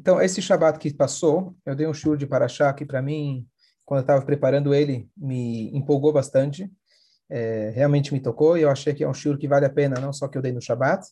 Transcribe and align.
Então, 0.00 0.18
esse 0.18 0.40
Shabat 0.40 0.78
que 0.78 0.94
passou, 0.94 1.54
eu 1.66 1.76
dei 1.76 1.86
um 1.86 1.92
show 1.92 2.16
de 2.16 2.26
Paraxá 2.26 2.72
que, 2.72 2.86
para 2.86 3.02
mim, 3.02 3.46
quando 3.84 3.98
eu 3.98 4.04
estava 4.04 4.24
preparando 4.24 4.72
ele, 4.72 5.10
me 5.14 5.68
empolgou 5.76 6.10
bastante. 6.10 6.72
É, 7.28 7.70
realmente 7.74 8.10
me 8.10 8.18
tocou 8.18 8.56
e 8.56 8.62
eu 8.62 8.70
achei 8.70 8.94
que 8.94 9.04
é 9.04 9.08
um 9.08 9.12
shiur 9.12 9.36
que 9.36 9.46
vale 9.46 9.66
a 9.66 9.70
pena, 9.70 10.00
não 10.00 10.10
só 10.10 10.26
que 10.26 10.38
eu 10.38 10.42
dei 10.42 10.52
no 10.52 10.62
Shabat, 10.62 11.06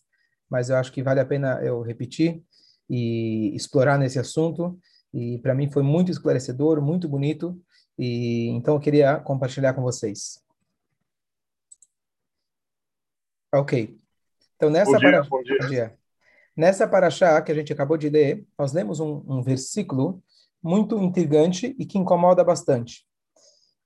mas 0.51 0.71
eu 0.71 0.77
acho 0.77 0.91
que 0.91 1.03
vale 1.03 1.21
a 1.21 1.27
pena 1.27 1.61
eu 1.63 1.83
repetir 1.83 2.43
e 2.89 3.55
explorar 3.55 3.99
nesse 3.99 4.19
assunto. 4.19 4.79
E 5.13 5.37
para 5.39 5.55
mim 5.55 5.71
foi 5.71 5.83
muito 5.83 6.11
esclarecedor, 6.11 6.81
muito 6.81 7.07
bonito. 7.07 7.61
E 7.99 8.49
então 8.49 8.73
eu 8.73 8.81
queria 8.81 9.19
compartilhar 9.19 9.75
com 9.75 9.83
vocês. 9.83 10.43
Ok. 13.53 13.99
Então 14.57 14.71
nessa 14.71 14.93
bom 14.93 14.99
dia, 14.99 15.23
bom 15.25 15.43
dia. 15.43 15.59
Bom 15.61 15.69
dia. 15.69 15.98
Nessa 16.59 16.89
paraxá 16.89 17.41
que 17.41 17.53
a 17.53 17.55
gente 17.55 17.73
acabou 17.73 17.97
de 17.97 18.09
ler, 18.09 18.45
nós 18.59 18.73
lemos 18.73 18.99
um, 18.99 19.23
um 19.29 19.41
versículo 19.41 20.21
muito 20.61 20.99
intrigante 20.99 21.73
e 21.79 21.87
que 21.87 21.97
incomoda 21.97 22.43
bastante. 22.43 23.07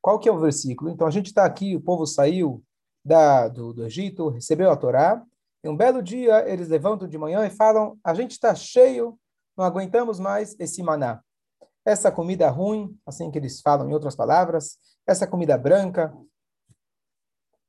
Qual 0.01 0.19
que 0.19 0.27
é 0.27 0.33
o 0.33 0.41
versículo? 0.41 0.91
Então 0.91 1.07
a 1.07 1.11
gente 1.11 1.27
está 1.27 1.45
aqui, 1.45 1.77
o 1.77 1.83
povo 1.83 2.07
saiu 2.07 2.65
da, 3.05 3.47
do, 3.47 3.75
do 3.75 3.85
Egito, 3.85 4.31
recebeu 4.31 4.71
a 4.71 4.77
Torá, 4.77 5.23
e 5.63 5.69
um 5.69 5.77
belo 5.77 6.03
dia 6.03 6.49
eles 6.51 6.69
levantam 6.69 7.07
de 7.07 7.19
manhã 7.19 7.47
e 7.47 7.51
falam: 7.51 7.99
a 8.03 8.15
gente 8.15 8.31
está 8.31 8.55
cheio, 8.55 9.21
não 9.55 9.67
aguentamos 9.67 10.19
mais 10.19 10.57
esse 10.59 10.83
maná. 10.83 11.23
Essa 11.85 12.11
comida 12.11 12.49
ruim, 12.49 12.99
assim 13.05 13.31
que 13.31 13.37
eles 13.37 13.61
falam 13.61 13.91
em 13.91 13.93
outras 13.93 14.17
palavras, 14.17 14.79
essa 15.07 15.27
comida 15.27 15.59
branca. 15.59 16.11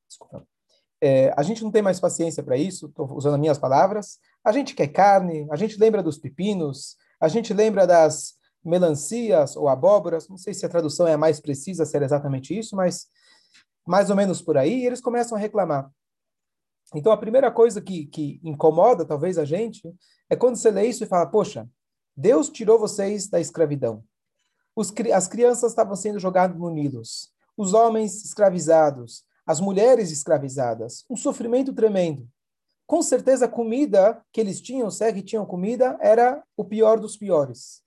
Desculpa. 0.07 0.47
É, 1.01 1.33
a 1.35 1.43
gente 1.43 1.61
não 1.61 1.71
tem 1.71 1.81
mais 1.81 1.99
paciência 1.99 2.41
para 2.41 2.55
isso, 2.55 2.85
estou 2.85 3.13
usando 3.17 3.33
as 3.33 3.39
minhas 3.41 3.57
palavras. 3.59 4.19
A 4.43 4.51
gente 4.51 4.75
quer 4.75 4.87
carne, 4.87 5.47
a 5.51 5.55
gente 5.55 5.77
lembra 5.77 6.03
dos 6.03 6.17
pepinos, 6.17 6.97
a 7.19 7.27
gente 7.27 7.53
lembra 7.53 7.87
das 7.87 8.33
melancias 8.63 9.55
ou 9.55 9.67
abóboras, 9.67 10.27
não 10.27 10.37
sei 10.37 10.53
se 10.53 10.65
a 10.65 10.69
tradução 10.69 11.07
é 11.07 11.13
a 11.13 11.17
mais 11.17 11.39
precisa, 11.39 11.85
se 11.85 11.95
era 11.95 12.05
exatamente 12.05 12.57
isso, 12.57 12.75
mas 12.75 13.07
mais 13.85 14.09
ou 14.09 14.15
menos 14.15 14.41
por 14.41 14.57
aí, 14.57 14.81
e 14.81 14.85
eles 14.85 15.01
começam 15.01 15.37
a 15.37 15.41
reclamar. 15.41 15.91
Então, 16.95 17.11
a 17.11 17.17
primeira 17.17 17.51
coisa 17.51 17.81
que, 17.81 18.05
que 18.05 18.39
incomoda, 18.43 19.05
talvez, 19.05 19.37
a 19.37 19.45
gente, 19.45 19.81
é 20.29 20.35
quando 20.35 20.55
você 20.55 20.69
lê 20.69 20.87
isso 20.87 21.03
e 21.03 21.07
fala, 21.07 21.25
poxa, 21.25 21.67
Deus 22.15 22.49
tirou 22.49 22.77
vocês 22.77 23.27
da 23.27 23.39
escravidão. 23.39 24.03
Os, 24.75 24.93
as 25.13 25.27
crianças 25.27 25.71
estavam 25.71 25.95
sendo 25.95 26.19
jogadas 26.19 26.57
no 26.57 26.69
Nilos, 26.69 27.31
os 27.57 27.73
homens 27.73 28.23
escravizados, 28.23 29.23
as 29.45 29.59
mulheres 29.59 30.11
escravizadas, 30.11 31.03
um 31.09 31.15
sofrimento 31.15 31.73
tremendo. 31.73 32.27
Com 32.93 33.01
certeza 33.01 33.45
a 33.45 33.49
comida 33.49 34.23
que 34.31 34.39
eles 34.39 34.61
tinham, 34.61 34.91
se 34.91 35.03
é 35.03 35.11
que 35.11 35.23
tinham 35.23 35.47
comida, 35.47 35.97
era 35.99 36.43
o 36.55 36.63
pior 36.63 36.99
dos 36.99 37.17
piores. 37.17 37.81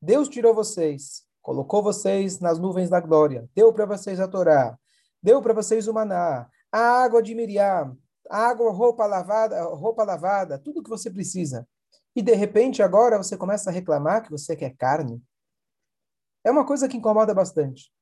Deus 0.00 0.28
tirou 0.28 0.54
vocês, 0.54 1.24
colocou 1.42 1.82
vocês 1.82 2.38
nas 2.38 2.60
nuvens 2.60 2.88
da 2.88 3.00
glória, 3.00 3.50
deu 3.56 3.72
para 3.72 3.86
vocês 3.86 4.20
a 4.20 4.28
Torá, 4.28 4.78
deu 5.20 5.42
para 5.42 5.52
vocês 5.52 5.88
o 5.88 5.92
maná, 5.92 6.48
a 6.70 6.78
água 6.78 7.20
de 7.20 7.34
Miriam, 7.34 7.98
água, 8.30 8.70
roupa 8.70 9.04
lavada, 9.04 9.64
roupa 9.64 10.04
lavada, 10.04 10.56
tudo 10.60 10.80
que 10.80 10.90
você 10.90 11.10
precisa. 11.10 11.66
E 12.14 12.22
de 12.22 12.34
repente 12.36 12.84
agora 12.84 13.18
você 13.18 13.36
começa 13.36 13.68
a 13.68 13.72
reclamar 13.72 14.22
que 14.22 14.30
você 14.30 14.54
quer 14.54 14.76
carne. 14.76 15.20
É 16.44 16.52
uma 16.52 16.64
coisa 16.64 16.86
que 16.88 16.96
incomoda 16.96 17.34
bastante. 17.34 17.92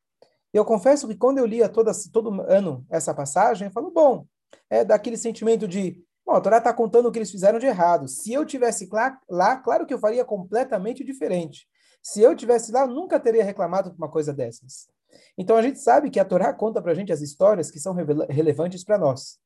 Eu 0.53 0.67
confesso 0.67 1.09
que 1.09 1.17
quando 1.17 1.39
eu 1.39 1.47
lia 1.47 1.71
toda, 1.71 1.91
todo 2.13 2.43
ano 2.43 2.85
essa 2.91 3.15
passagem, 3.15 3.69
eu 3.69 3.73
falo, 3.73 3.91
bom, 3.91 4.27
é 4.69 4.85
daquele 4.85 5.17
sentimento 5.17 5.67
de, 5.67 6.05
bom, 6.25 6.33
a 6.33 6.41
Torá 6.41 6.59
está 6.59 6.73
contando 6.73 7.07
o 7.07 7.13
que 7.13 7.19
eles 7.19 7.31
fizeram 7.31 7.59
de 7.59 7.67
errado. 7.67 8.09
Se 8.09 8.33
eu 8.33 8.45
tivesse 8.45 8.89
lá, 9.29 9.57
claro 9.57 9.87
que 9.87 9.95
eu 9.95 9.99
faria 9.99 10.25
completamente 10.25 11.05
diferente. 11.05 11.69
Se 12.03 12.21
eu 12.21 12.35
tivesse 12.35 12.73
lá, 12.73 12.87
nunca 12.87 13.21
teria 13.21 13.45
reclamado 13.45 13.91
de 13.91 13.97
uma 13.97 14.11
coisa 14.11 14.33
dessas. 14.33 14.89
Então 15.37 15.57
a 15.57 15.63
gente 15.63 15.79
sabe 15.79 16.11
que 16.11 16.21
a 16.21 16.25
Torá 16.25 16.53
conta 16.53 16.81
para 16.81 16.93
a 16.93 16.95
gente 16.95 17.13
as 17.13 17.21
histórias 17.21 17.71
que 17.71 17.81
são 17.81 17.95
relevantes 18.29 18.85
para 18.85 18.99
nós. 18.99 19.39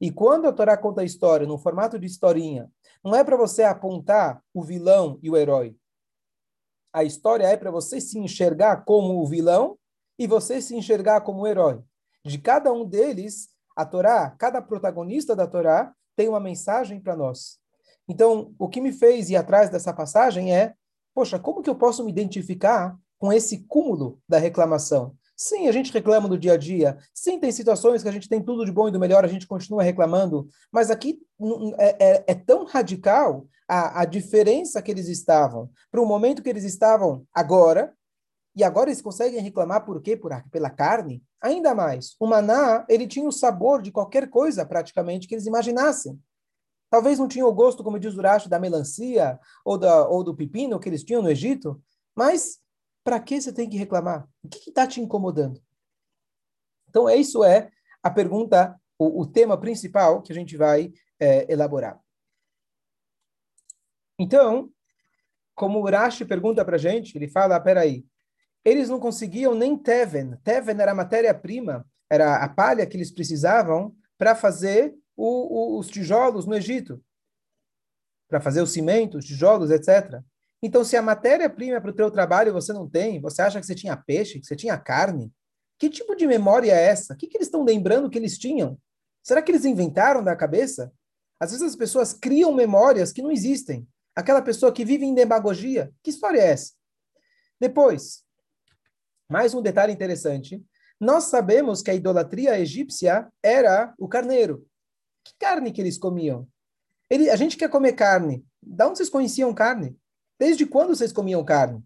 E 0.00 0.10
quando 0.10 0.48
a 0.48 0.52
Torá 0.52 0.76
conta 0.76 1.00
a 1.00 1.04
história 1.04 1.46
no 1.46 1.58
formato 1.58 1.98
de 1.98 2.06
historinha, 2.06 2.70
não 3.04 3.14
é 3.14 3.22
para 3.22 3.36
você 3.36 3.62
apontar 3.62 4.42
o 4.52 4.62
vilão 4.62 5.18
e 5.22 5.30
o 5.30 5.36
herói. 5.36 5.76
A 6.92 7.04
história 7.04 7.46
é 7.46 7.56
para 7.56 7.70
você 7.70 8.00
se 8.00 8.18
enxergar 8.18 8.84
como 8.84 9.22
o 9.22 9.26
vilão 9.26 9.78
e 10.18 10.26
você 10.26 10.60
se 10.60 10.76
enxergar 10.76 11.22
como 11.22 11.46
herói. 11.46 11.80
De 12.24 12.38
cada 12.38 12.72
um 12.72 12.84
deles, 12.84 13.48
a 13.74 13.86
Torá, 13.86 14.30
cada 14.38 14.60
protagonista 14.60 15.34
da 15.34 15.46
Torá, 15.46 15.94
tem 16.16 16.28
uma 16.28 16.40
mensagem 16.40 17.00
para 17.00 17.16
nós. 17.16 17.58
Então, 18.08 18.54
o 18.58 18.68
que 18.68 18.80
me 18.80 18.92
fez 18.92 19.30
ir 19.30 19.36
atrás 19.36 19.70
dessa 19.70 19.92
passagem 19.92 20.54
é, 20.54 20.74
poxa, 21.14 21.38
como 21.38 21.62
que 21.62 21.70
eu 21.70 21.74
posso 21.74 22.04
me 22.04 22.10
identificar 22.10 22.96
com 23.18 23.32
esse 23.32 23.64
cúmulo 23.66 24.20
da 24.28 24.38
reclamação? 24.38 25.16
Sim, 25.36 25.66
a 25.66 25.72
gente 25.72 25.92
reclama 25.92 26.28
do 26.28 26.38
dia 26.38 26.52
a 26.52 26.56
dia. 26.56 26.98
Sim, 27.12 27.38
tem 27.38 27.50
situações 27.50 28.02
que 28.02 28.08
a 28.08 28.12
gente 28.12 28.28
tem 28.28 28.42
tudo 28.42 28.64
de 28.64 28.72
bom 28.72 28.88
e 28.88 28.92
do 28.92 29.00
melhor, 29.00 29.24
a 29.24 29.28
gente 29.28 29.46
continua 29.46 29.82
reclamando. 29.82 30.46
Mas 30.70 30.90
aqui 30.90 31.20
é, 31.78 32.04
é, 32.04 32.24
é 32.28 32.34
tão 32.34 32.64
radical 32.64 33.46
a, 33.66 34.02
a 34.02 34.04
diferença 34.04 34.82
que 34.82 34.90
eles 34.90 35.08
estavam 35.08 35.70
para 35.90 36.00
o 36.00 36.06
momento 36.06 36.42
que 36.42 36.48
eles 36.48 36.64
estavam 36.64 37.26
agora 37.32 37.94
e 38.54 38.62
agora 38.62 38.90
eles 38.90 39.00
conseguem 39.00 39.40
reclamar 39.40 39.84
por 39.84 40.00
quê? 40.02 40.16
Por, 40.16 40.30
pela 40.50 40.70
carne? 40.70 41.22
Ainda 41.42 41.74
mais, 41.74 42.14
o 42.20 42.26
maná, 42.26 42.86
ele 42.88 43.06
tinha 43.06 43.28
o 43.28 43.32
sabor 43.32 43.82
de 43.82 43.90
qualquer 43.90 44.30
coisa, 44.30 44.64
praticamente, 44.64 45.26
que 45.26 45.34
eles 45.34 45.46
imaginassem. 45.46 46.22
Talvez 46.88 47.18
não 47.18 47.26
tinha 47.26 47.44
o 47.44 47.52
gosto, 47.52 47.82
como 47.82 47.98
diz 47.98 48.14
Uracho, 48.14 48.48
da 48.48 48.60
melancia 48.60 49.40
ou, 49.64 49.76
da, 49.76 50.06
ou 50.06 50.22
do 50.22 50.36
pepino 50.36 50.78
que 50.78 50.88
eles 50.88 51.02
tinham 51.02 51.20
no 51.20 51.30
Egito, 51.30 51.82
mas 52.14 52.60
para 53.02 53.18
que 53.18 53.40
você 53.40 53.52
tem 53.52 53.68
que 53.68 53.76
reclamar? 53.76 54.28
O 54.42 54.48
que 54.48 54.68
está 54.68 54.86
te 54.86 55.00
incomodando? 55.00 55.60
Então, 56.88 57.10
isso 57.10 57.42
é 57.42 57.70
a 58.02 58.10
pergunta, 58.10 58.80
o, 58.96 59.22
o 59.22 59.26
tema 59.26 59.58
principal 59.58 60.22
que 60.22 60.30
a 60.30 60.34
gente 60.34 60.56
vai 60.56 60.92
é, 61.18 61.50
elaborar. 61.52 61.98
Então, 64.16 64.70
como 65.56 65.80
o 65.80 65.82
Urashi 65.82 66.24
pergunta 66.24 66.64
para 66.64 66.76
a 66.76 66.78
gente, 66.78 67.16
ele 67.16 67.28
fala, 67.28 67.58
peraí, 67.58 68.04
eles 68.64 68.88
não 68.88 69.00
conseguiam 69.00 69.54
nem 69.54 69.76
Teven. 69.76 70.36
Teven 70.44 70.80
era 70.80 70.92
a 70.92 70.94
matéria-prima, 70.94 71.86
era 72.10 72.36
a 72.36 72.48
palha 72.48 72.86
que 72.86 72.96
eles 72.96 73.10
precisavam 73.10 73.94
para 74.16 74.34
fazer 74.34 74.94
o, 75.16 75.76
o, 75.76 75.78
os 75.78 75.88
tijolos 75.88 76.46
no 76.46 76.54
Egito, 76.54 77.02
para 78.28 78.40
fazer 78.40 78.62
o 78.62 78.66
cimento, 78.66 79.18
os 79.18 79.24
tijolos, 79.24 79.70
etc. 79.70 80.20
Então, 80.62 80.84
se 80.84 80.96
a 80.96 81.02
matéria-prima 81.02 81.80
para 81.80 81.90
o 81.90 81.94
teu 81.94 82.10
trabalho 82.10 82.52
você 82.52 82.72
não 82.72 82.88
tem, 82.88 83.20
você 83.20 83.42
acha 83.42 83.60
que 83.60 83.66
você 83.66 83.74
tinha 83.74 83.96
peixe, 83.96 84.38
que 84.38 84.46
você 84.46 84.54
tinha 84.54 84.78
carne? 84.78 85.32
Que 85.78 85.90
tipo 85.90 86.14
de 86.14 86.26
memória 86.26 86.72
é 86.72 86.84
essa? 86.84 87.14
O 87.14 87.16
que, 87.16 87.26
que 87.26 87.36
eles 87.36 87.48
estão 87.48 87.64
lembrando 87.64 88.08
que 88.08 88.16
eles 88.16 88.38
tinham? 88.38 88.78
Será 89.22 89.42
que 89.42 89.50
eles 89.50 89.64
inventaram 89.64 90.22
da 90.22 90.36
cabeça? 90.36 90.92
Às 91.40 91.50
vezes 91.50 91.66
as 91.66 91.76
pessoas 91.76 92.12
criam 92.12 92.54
memórias 92.54 93.12
que 93.12 93.22
não 93.22 93.32
existem. 93.32 93.86
Aquela 94.14 94.40
pessoa 94.40 94.72
que 94.72 94.84
vive 94.84 95.04
em 95.04 95.14
demagogia, 95.14 95.92
que 96.02 96.10
história 96.10 96.38
é 96.38 96.50
essa? 96.50 96.72
Depois, 97.58 98.21
mais 99.32 99.54
um 99.54 99.62
detalhe 99.62 99.94
interessante. 99.94 100.62
Nós 101.00 101.24
sabemos 101.24 101.80
que 101.80 101.90
a 101.90 101.94
idolatria 101.94 102.60
egípcia 102.60 103.26
era 103.42 103.94
o 103.98 104.06
carneiro. 104.06 104.66
Que 105.24 105.32
carne 105.40 105.72
que 105.72 105.80
eles 105.80 105.96
comiam? 105.96 106.46
Ele, 107.08 107.30
a 107.30 107.36
gente 107.36 107.56
quer 107.56 107.70
comer 107.70 107.94
carne. 107.94 108.44
Da 108.62 108.86
onde 108.86 108.98
vocês 108.98 109.08
conheciam 109.08 109.54
carne? 109.54 109.96
Desde 110.38 110.66
quando 110.66 110.94
vocês 110.94 111.12
comiam 111.12 111.42
carne? 111.42 111.82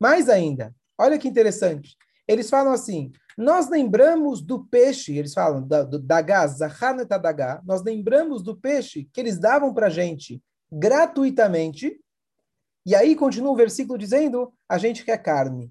Mais 0.00 0.30
ainda, 0.30 0.74
olha 0.98 1.18
que 1.18 1.28
interessante. 1.28 1.94
Eles 2.26 2.48
falam 2.48 2.72
assim: 2.72 3.12
nós 3.36 3.68
lembramos 3.68 4.40
do 4.40 4.64
peixe, 4.64 5.16
eles 5.16 5.34
falam 5.34 5.66
da, 5.66 5.82
do 5.82 5.98
dagá, 5.98 6.46
zahaneta 6.46 7.18
dagá, 7.18 7.60
nós 7.66 7.82
lembramos 7.82 8.42
do 8.42 8.56
peixe 8.56 9.06
que 9.12 9.20
eles 9.20 9.38
davam 9.38 9.74
para 9.74 9.90
gente 9.90 10.42
gratuitamente. 10.72 12.00
E 12.86 12.94
aí 12.94 13.14
continua 13.14 13.52
o 13.52 13.56
versículo 13.56 13.98
dizendo: 13.98 14.54
a 14.66 14.78
gente 14.78 15.04
quer 15.04 15.18
carne. 15.18 15.70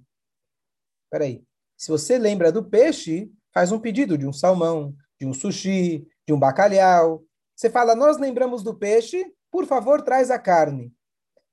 Peraí. 1.09 1.43
Se 1.77 1.89
você 1.89 2.17
lembra 2.17 2.51
do 2.51 2.63
peixe, 2.63 3.31
faz 3.53 3.71
um 3.71 3.79
pedido 3.79 4.17
de 4.17 4.27
um 4.27 4.33
salmão, 4.33 4.95
de 5.19 5.25
um 5.25 5.33
sushi, 5.33 6.07
de 6.25 6.33
um 6.33 6.39
bacalhau. 6.39 7.23
Você 7.55 7.69
fala, 7.69 7.95
nós 7.95 8.17
lembramos 8.17 8.63
do 8.63 8.73
peixe, 8.75 9.25
por 9.51 9.65
favor, 9.65 10.01
traz 10.01 10.31
a 10.31 10.39
carne. 10.39 10.93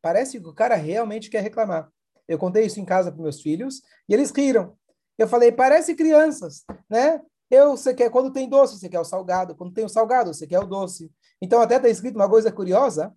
Parece 0.00 0.40
que 0.40 0.46
o 0.46 0.54
cara 0.54 0.74
realmente 0.74 1.30
quer 1.30 1.40
reclamar. 1.40 1.90
Eu 2.26 2.38
contei 2.38 2.64
isso 2.64 2.80
em 2.80 2.84
casa 2.84 3.12
para 3.12 3.22
meus 3.22 3.40
filhos 3.40 3.82
e 4.08 4.14
eles 4.14 4.30
riram. 4.30 4.76
Eu 5.18 5.28
falei, 5.28 5.52
parece 5.52 5.94
crianças, 5.94 6.64
né? 6.88 7.20
Eu, 7.50 7.76
você 7.76 7.92
quer, 7.92 8.10
quando 8.10 8.32
tem 8.32 8.48
doce, 8.48 8.78
você 8.78 8.88
quer 8.88 8.98
o 8.98 9.04
salgado. 9.04 9.54
Quando 9.54 9.74
tem 9.74 9.84
o 9.84 9.88
salgado, 9.88 10.32
você 10.32 10.46
quer 10.46 10.58
o 10.58 10.66
doce. 10.66 11.12
Então, 11.40 11.60
até 11.60 11.76
está 11.76 11.88
escrito 11.88 12.16
uma 12.16 12.28
coisa 12.28 12.50
curiosa, 12.50 13.14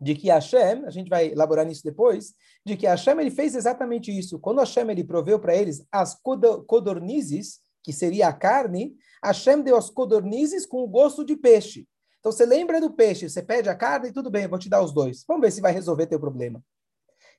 de 0.00 0.14
que 0.14 0.28
Hashem, 0.28 0.84
a 0.86 0.90
gente 0.90 1.08
vai 1.08 1.28
elaborar 1.28 1.66
nisso 1.66 1.82
depois, 1.82 2.34
de 2.64 2.76
que 2.76 2.86
Hashem 2.86 3.18
ele 3.20 3.30
fez 3.30 3.54
exatamente 3.54 4.16
isso. 4.16 4.38
Quando 4.38 4.58
Hashem 4.60 4.88
ele 4.90 5.04
proveu 5.04 5.38
para 5.38 5.56
eles 5.56 5.84
as 5.90 6.16
codornizes, 6.66 7.60
que 7.82 7.92
seria 7.92 8.28
a 8.28 8.32
carne, 8.32 8.94
Hashem 9.24 9.62
deu 9.62 9.76
as 9.76 9.90
codornizes 9.90 10.66
com 10.66 10.78
o 10.78 10.88
gosto 10.88 11.24
de 11.24 11.36
peixe. 11.36 11.86
Então 12.20 12.30
você 12.30 12.44
lembra 12.44 12.80
do 12.80 12.92
peixe, 12.92 13.28
você 13.28 13.42
pede 13.42 13.68
a 13.68 13.74
carne, 13.74 14.12
tudo 14.12 14.30
bem, 14.30 14.46
vou 14.46 14.58
te 14.58 14.68
dar 14.68 14.82
os 14.82 14.92
dois. 14.92 15.24
Vamos 15.26 15.42
ver 15.42 15.50
se 15.50 15.60
vai 15.60 15.72
resolver 15.72 16.06
teu 16.06 16.20
problema. 16.20 16.62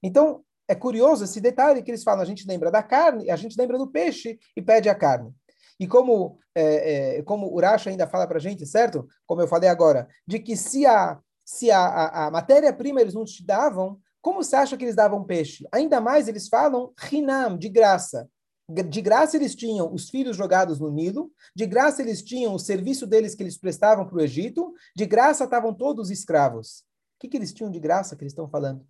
Então, 0.02 0.44
é 0.68 0.76
curioso 0.76 1.24
esse 1.24 1.42
detalhe 1.42 1.82
que 1.82 1.92
eles 1.92 2.04
falam, 2.04 2.22
a 2.22 2.26
gente 2.26 2.48
lembra 2.48 2.72
da 2.72 2.84
carne, 2.84 3.30
a 3.30 3.36
gente 3.36 3.58
lembra 3.58 3.78
do 3.78 3.88
peixe 3.88 4.40
e 4.56 4.62
pede 4.62 4.88
a 4.88 4.96
carne. 4.96 5.34
E 5.80 5.88
como, 5.88 6.38
é, 6.54 7.18
é, 7.18 7.24
como 7.24 7.54
Urash 7.54 7.88
ainda 7.88 8.08
fala 8.08 8.28
para 8.28 8.38
a 8.38 8.42
gente, 8.42 8.66
certo? 8.66 9.08
Como 9.26 9.42
eu 9.42 9.48
falei 9.48 9.70
agora, 9.70 10.08
de 10.28 10.40
que 10.40 10.56
se 10.56 10.86
a, 10.86 11.20
se 11.50 11.72
a, 11.72 11.80
a, 11.80 12.28
a 12.28 12.32
matéria-prima 12.32 13.02
eles 13.02 13.16
não 13.16 13.26
te 13.26 13.44
davam, 13.44 14.00
como 14.22 14.44
você 14.44 14.56
acha 14.56 14.78
que 14.78 14.86
eles 14.86 14.96
davam 14.96 15.24
peixe? 15.24 15.68
Ainda 15.72 16.00
mais 16.00 16.28
eles 16.28 16.48
falam 16.48 16.94
rinam, 16.96 17.58
de 17.58 17.68
graça. 17.68 18.30
De 18.70 19.02
graça 19.02 19.36
eles 19.36 19.56
tinham 19.56 19.92
os 19.92 20.12
filhos 20.12 20.38
jogados 20.38 20.80
no 20.80 20.92
Nilo, 20.92 21.32
de 21.56 21.66
graça 21.66 22.04
eles 22.04 22.22
tinham 22.22 22.54
o 22.54 22.60
serviço 22.60 23.08
deles 23.08 23.34
que 23.34 23.42
eles 23.42 23.58
prestavam 23.58 24.06
para 24.06 24.18
o 24.18 24.22
Egito, 24.22 24.72
de 24.96 25.08
graça 25.08 25.46
estavam 25.46 25.74
todos 25.74 26.12
escravos. 26.12 26.82
O 27.16 27.22
que, 27.22 27.28
que 27.28 27.38
eles 27.38 27.52
tinham 27.52 27.72
de 27.72 27.80
graça 27.80 28.16
que 28.16 28.22
eles 28.22 28.32
estão 28.32 28.48
falando? 28.48 28.86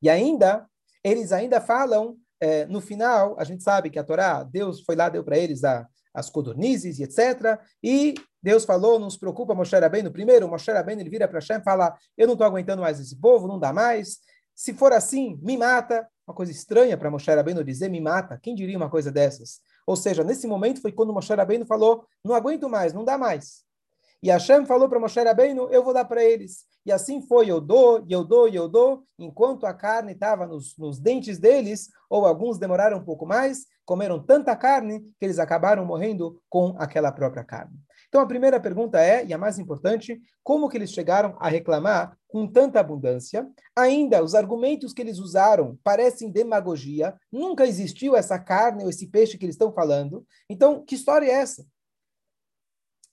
E 0.00 0.08
ainda, 0.08 0.66
eles 1.04 1.32
ainda 1.32 1.60
falam, 1.60 2.16
é, 2.40 2.64
no 2.64 2.80
final, 2.80 3.38
a 3.38 3.44
gente 3.44 3.62
sabe 3.62 3.90
que 3.90 3.98
a 3.98 4.04
Torá, 4.04 4.42
Deus 4.42 4.80
foi 4.80 4.96
lá, 4.96 5.10
deu 5.10 5.22
para 5.22 5.36
eles 5.36 5.64
a, 5.64 5.86
as 6.14 6.30
codornizes 6.30 6.98
e 6.98 7.02
etc. 7.02 7.60
E 7.82 8.14
Deus 8.44 8.66
falou, 8.66 8.98
não 8.98 9.08
se 9.08 9.18
preocupa, 9.18 9.54
Moshe 9.54 9.74
Rabbeinu. 9.74 10.10
Primeiro, 10.10 10.46
Moshe 10.46 10.70
Rabbeinu, 10.70 11.00
ele 11.00 11.08
vira 11.08 11.26
para 11.26 11.38
Hashem 11.38 11.56
e 11.56 11.62
fala, 11.62 11.96
eu 12.14 12.26
não 12.26 12.34
estou 12.34 12.46
aguentando 12.46 12.82
mais 12.82 13.00
esse 13.00 13.16
povo, 13.16 13.48
não 13.48 13.58
dá 13.58 13.72
mais. 13.72 14.18
Se 14.54 14.74
for 14.74 14.92
assim, 14.92 15.40
me 15.42 15.56
mata. 15.56 16.06
Uma 16.28 16.34
coisa 16.34 16.52
estranha 16.52 16.94
para 16.98 17.10
Moshe 17.10 17.30
Rabbeinu 17.30 17.64
dizer, 17.64 17.88
me 17.88 18.02
mata. 18.02 18.38
Quem 18.42 18.54
diria 18.54 18.76
uma 18.76 18.90
coisa 18.90 19.10
dessas? 19.10 19.60
Ou 19.86 19.96
seja, 19.96 20.22
nesse 20.22 20.46
momento 20.46 20.82
foi 20.82 20.92
quando 20.92 21.10
Moshe 21.10 21.32
Rabbeinu 21.34 21.64
falou, 21.64 22.04
não 22.22 22.34
aguento 22.34 22.68
mais, 22.68 22.92
não 22.92 23.02
dá 23.02 23.16
mais. 23.16 23.64
E 24.22 24.28
Hashem 24.28 24.66
falou 24.66 24.90
para 24.90 25.00
Moshe 25.00 25.22
Rabbeinu, 25.22 25.70
eu 25.70 25.82
vou 25.82 25.94
dar 25.94 26.04
para 26.04 26.22
eles. 26.22 26.66
E 26.84 26.92
assim 26.92 27.22
foi, 27.22 27.50
eu 27.50 27.62
dou, 27.62 28.04
eu 28.10 28.22
dou, 28.22 28.46
eu 28.46 28.68
dou, 28.68 29.04
enquanto 29.18 29.64
a 29.64 29.72
carne 29.72 30.12
estava 30.12 30.46
nos, 30.46 30.76
nos 30.76 30.98
dentes 30.98 31.38
deles, 31.38 31.88
ou 32.10 32.26
alguns 32.26 32.58
demoraram 32.58 32.98
um 32.98 33.04
pouco 33.04 33.24
mais, 33.24 33.64
comeram 33.86 34.22
tanta 34.22 34.54
carne 34.54 35.00
que 35.18 35.24
eles 35.24 35.38
acabaram 35.38 35.86
morrendo 35.86 36.38
com 36.50 36.74
aquela 36.78 37.10
própria 37.10 37.42
carne. 37.42 37.74
Então 38.14 38.22
a 38.22 38.28
primeira 38.28 38.60
pergunta 38.60 39.00
é, 39.00 39.26
e 39.26 39.34
a 39.34 39.38
mais 39.38 39.58
importante, 39.58 40.22
como 40.40 40.68
que 40.68 40.76
eles 40.76 40.92
chegaram 40.92 41.36
a 41.40 41.48
reclamar 41.48 42.16
com 42.28 42.46
tanta 42.46 42.78
abundância? 42.78 43.44
Ainda, 43.74 44.22
os 44.22 44.36
argumentos 44.36 44.92
que 44.92 45.02
eles 45.02 45.18
usaram 45.18 45.76
parecem 45.82 46.30
demagogia, 46.30 47.18
nunca 47.32 47.66
existiu 47.66 48.14
essa 48.14 48.38
carne 48.38 48.84
ou 48.84 48.88
esse 48.88 49.08
peixe 49.08 49.36
que 49.36 49.44
eles 49.44 49.56
estão 49.56 49.72
falando. 49.72 50.24
Então, 50.48 50.84
que 50.84 50.94
história 50.94 51.26
é 51.26 51.30
essa? 51.30 51.66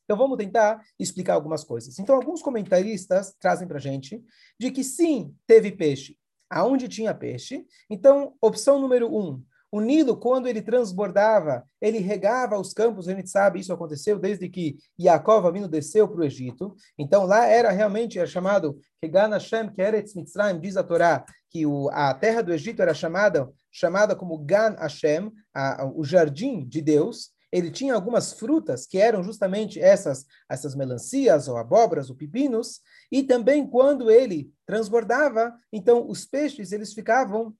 Então 0.03 0.15
vamos 0.15 0.37
tentar 0.37 0.79
explicar 0.99 1.33
algumas 1.33 1.63
coisas. 1.63 1.97
Então 1.97 2.15
alguns 2.15 2.43
comentaristas 2.43 3.35
trazem 3.39 3.67
para 3.67 3.79
gente 3.79 4.23
de 4.59 4.69
que 4.69 4.83
sim, 4.83 5.35
teve 5.47 5.71
peixe. 5.71 6.15
Aonde 6.47 6.87
tinha 6.87 7.15
peixe? 7.15 7.65
Então, 7.89 8.35
opção 8.39 8.79
número 8.79 9.11
um, 9.11 9.43
o 9.71 9.79
Nilo, 9.79 10.17
quando 10.17 10.47
ele 10.47 10.61
transbordava, 10.61 11.63
ele 11.79 11.99
regava 11.99 12.59
os 12.59 12.73
campos, 12.73 13.07
a 13.07 13.13
gente 13.13 13.29
sabe, 13.29 13.59
isso 13.59 13.71
aconteceu 13.71 14.19
desde 14.19 14.49
que 14.49 14.77
Yaakov 14.99 15.47
Avinu 15.47 15.67
desceu 15.67 16.07
para 16.07 16.19
o 16.19 16.23
Egito. 16.25 16.75
Então, 16.97 17.25
lá 17.25 17.45
era 17.45 17.71
realmente 17.71 18.19
era 18.19 18.27
chamado 18.27 18.77
Kegan 19.01 19.29
Hashem 19.29 19.71
Keretz 19.71 20.13
Mitzrayim, 20.13 20.59
diz 20.59 20.75
a 20.75 20.83
Torá, 20.83 21.23
que 21.49 21.65
o, 21.65 21.89
a 21.91 22.13
terra 22.13 22.41
do 22.41 22.53
Egito 22.53 22.81
era 22.81 22.93
chamada, 22.93 23.49
chamada 23.71 24.15
como 24.15 24.37
Gan 24.37 24.75
Hashem, 24.77 25.31
a, 25.53 25.83
a, 25.83 25.85
o 25.85 26.03
jardim 26.03 26.67
de 26.67 26.81
Deus 26.81 27.31
ele 27.51 27.69
tinha 27.69 27.93
algumas 27.93 28.31
frutas 28.31 28.85
que 28.85 28.97
eram 28.97 29.21
justamente 29.23 29.79
essas, 29.79 30.25
essas 30.49 30.73
melancias 30.73 31.47
ou 31.49 31.57
abóboras 31.57 32.09
ou 32.09 32.15
pepinos, 32.15 32.79
e 33.11 33.23
também 33.23 33.67
quando 33.67 34.09
ele 34.09 34.49
transbordava, 34.65 35.53
então 35.71 36.07
os 36.07 36.25
peixes 36.25 36.71
eles 36.71 36.93
ficavam 36.93 37.53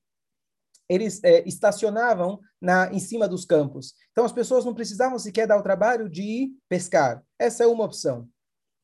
eles 0.91 1.23
é, 1.23 1.47
estacionavam 1.47 2.37
na, 2.59 2.93
em 2.93 2.99
cima 2.99 3.25
dos 3.25 3.45
campos. 3.45 3.93
Então 4.11 4.25
as 4.25 4.33
pessoas 4.33 4.65
não 4.65 4.73
precisavam 4.73 5.17
sequer 5.17 5.47
dar 5.47 5.57
o 5.57 5.63
trabalho 5.63 6.09
de 6.09 6.21
ir 6.21 6.51
pescar. 6.67 7.23
Essa 7.39 7.63
é 7.63 7.67
uma 7.67 7.85
opção. 7.85 8.27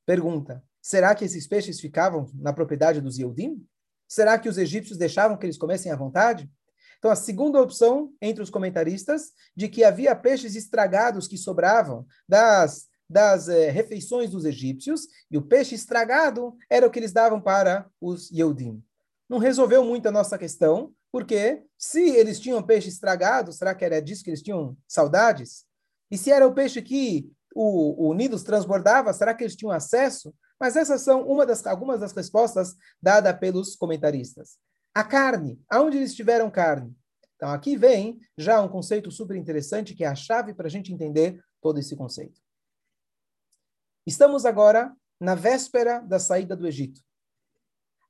Pergunta: 0.05 0.63
será 0.81 1.13
que 1.13 1.25
esses 1.25 1.45
peixes 1.45 1.81
ficavam 1.81 2.31
na 2.33 2.53
propriedade 2.53 3.01
dos 3.01 3.17
Yehudim? 3.17 3.61
Será 4.07 4.39
que 4.39 4.47
os 4.47 4.57
egípcios 4.57 4.97
deixavam 4.97 5.35
que 5.35 5.45
eles 5.45 5.57
comessem 5.57 5.91
à 5.91 5.97
vontade? 5.97 6.49
Então, 6.97 7.11
a 7.11 7.15
segunda 7.15 7.61
opção 7.61 8.13
entre 8.21 8.41
os 8.41 8.49
comentaristas 8.49 9.33
de 9.53 9.67
que 9.67 9.83
havia 9.83 10.15
peixes 10.15 10.55
estragados 10.55 11.27
que 11.27 11.37
sobravam 11.37 12.07
das, 12.27 12.87
das 13.07 13.49
eh, 13.49 13.69
refeições 13.69 14.31
dos 14.31 14.45
egípcios, 14.45 15.07
e 15.29 15.37
o 15.37 15.41
peixe 15.41 15.75
estragado 15.75 16.55
era 16.69 16.87
o 16.87 16.89
que 16.89 16.99
eles 16.99 17.11
davam 17.11 17.41
para 17.41 17.85
os 17.99 18.31
Yehudim. 18.31 18.81
Não 19.29 19.37
resolveu 19.37 19.83
muito 19.83 20.07
a 20.07 20.11
nossa 20.11 20.37
questão, 20.37 20.93
porque 21.11 21.63
se 21.77 22.09
eles 22.09 22.39
tinham 22.39 22.61
peixe 22.61 22.89
estragado, 22.89 23.51
será 23.51 23.73
que 23.73 23.85
era 23.85 24.01
disso 24.01 24.23
que 24.23 24.29
eles 24.29 24.41
tinham 24.41 24.77
saudades? 24.87 25.65
E 26.11 26.17
se 26.17 26.31
era 26.31 26.47
o 26.47 26.53
peixe 26.53 26.81
que 26.81 27.31
o, 27.53 28.09
o 28.09 28.13
Nilus 28.13 28.43
transbordava, 28.43 29.13
será 29.13 29.33
que 29.33 29.43
eles 29.43 29.55
tinham 29.55 29.71
acesso? 29.71 30.33
Mas 30.59 30.75
essas 30.75 31.01
são 31.01 31.27
uma 31.27 31.45
das, 31.45 31.65
algumas 31.65 31.99
das 31.99 32.13
respostas 32.13 32.75
dadas 33.01 33.37
pelos 33.39 33.75
comentaristas. 33.75 34.57
A 34.93 35.03
carne, 35.03 35.61
aonde 35.69 35.97
eles 35.97 36.15
tiveram 36.15 36.49
carne? 36.49 36.95
Então, 37.35 37.51
aqui 37.51 37.77
vem 37.77 38.19
já 38.35 38.61
um 38.61 38.67
conceito 38.67 39.11
super 39.11 39.37
interessante, 39.37 39.93
que 39.93 40.03
é 40.03 40.07
a 40.07 40.15
chave 40.15 40.55
para 40.55 40.65
a 40.65 40.69
gente 40.69 40.91
entender 40.91 41.39
todo 41.61 41.77
esse 41.79 41.95
conceito. 41.95 42.41
Estamos 44.05 44.45
agora 44.45 44.95
na 45.19 45.35
véspera 45.35 45.99
da 45.99 46.17
saída 46.17 46.55
do 46.55 46.67
Egito. 46.67 47.01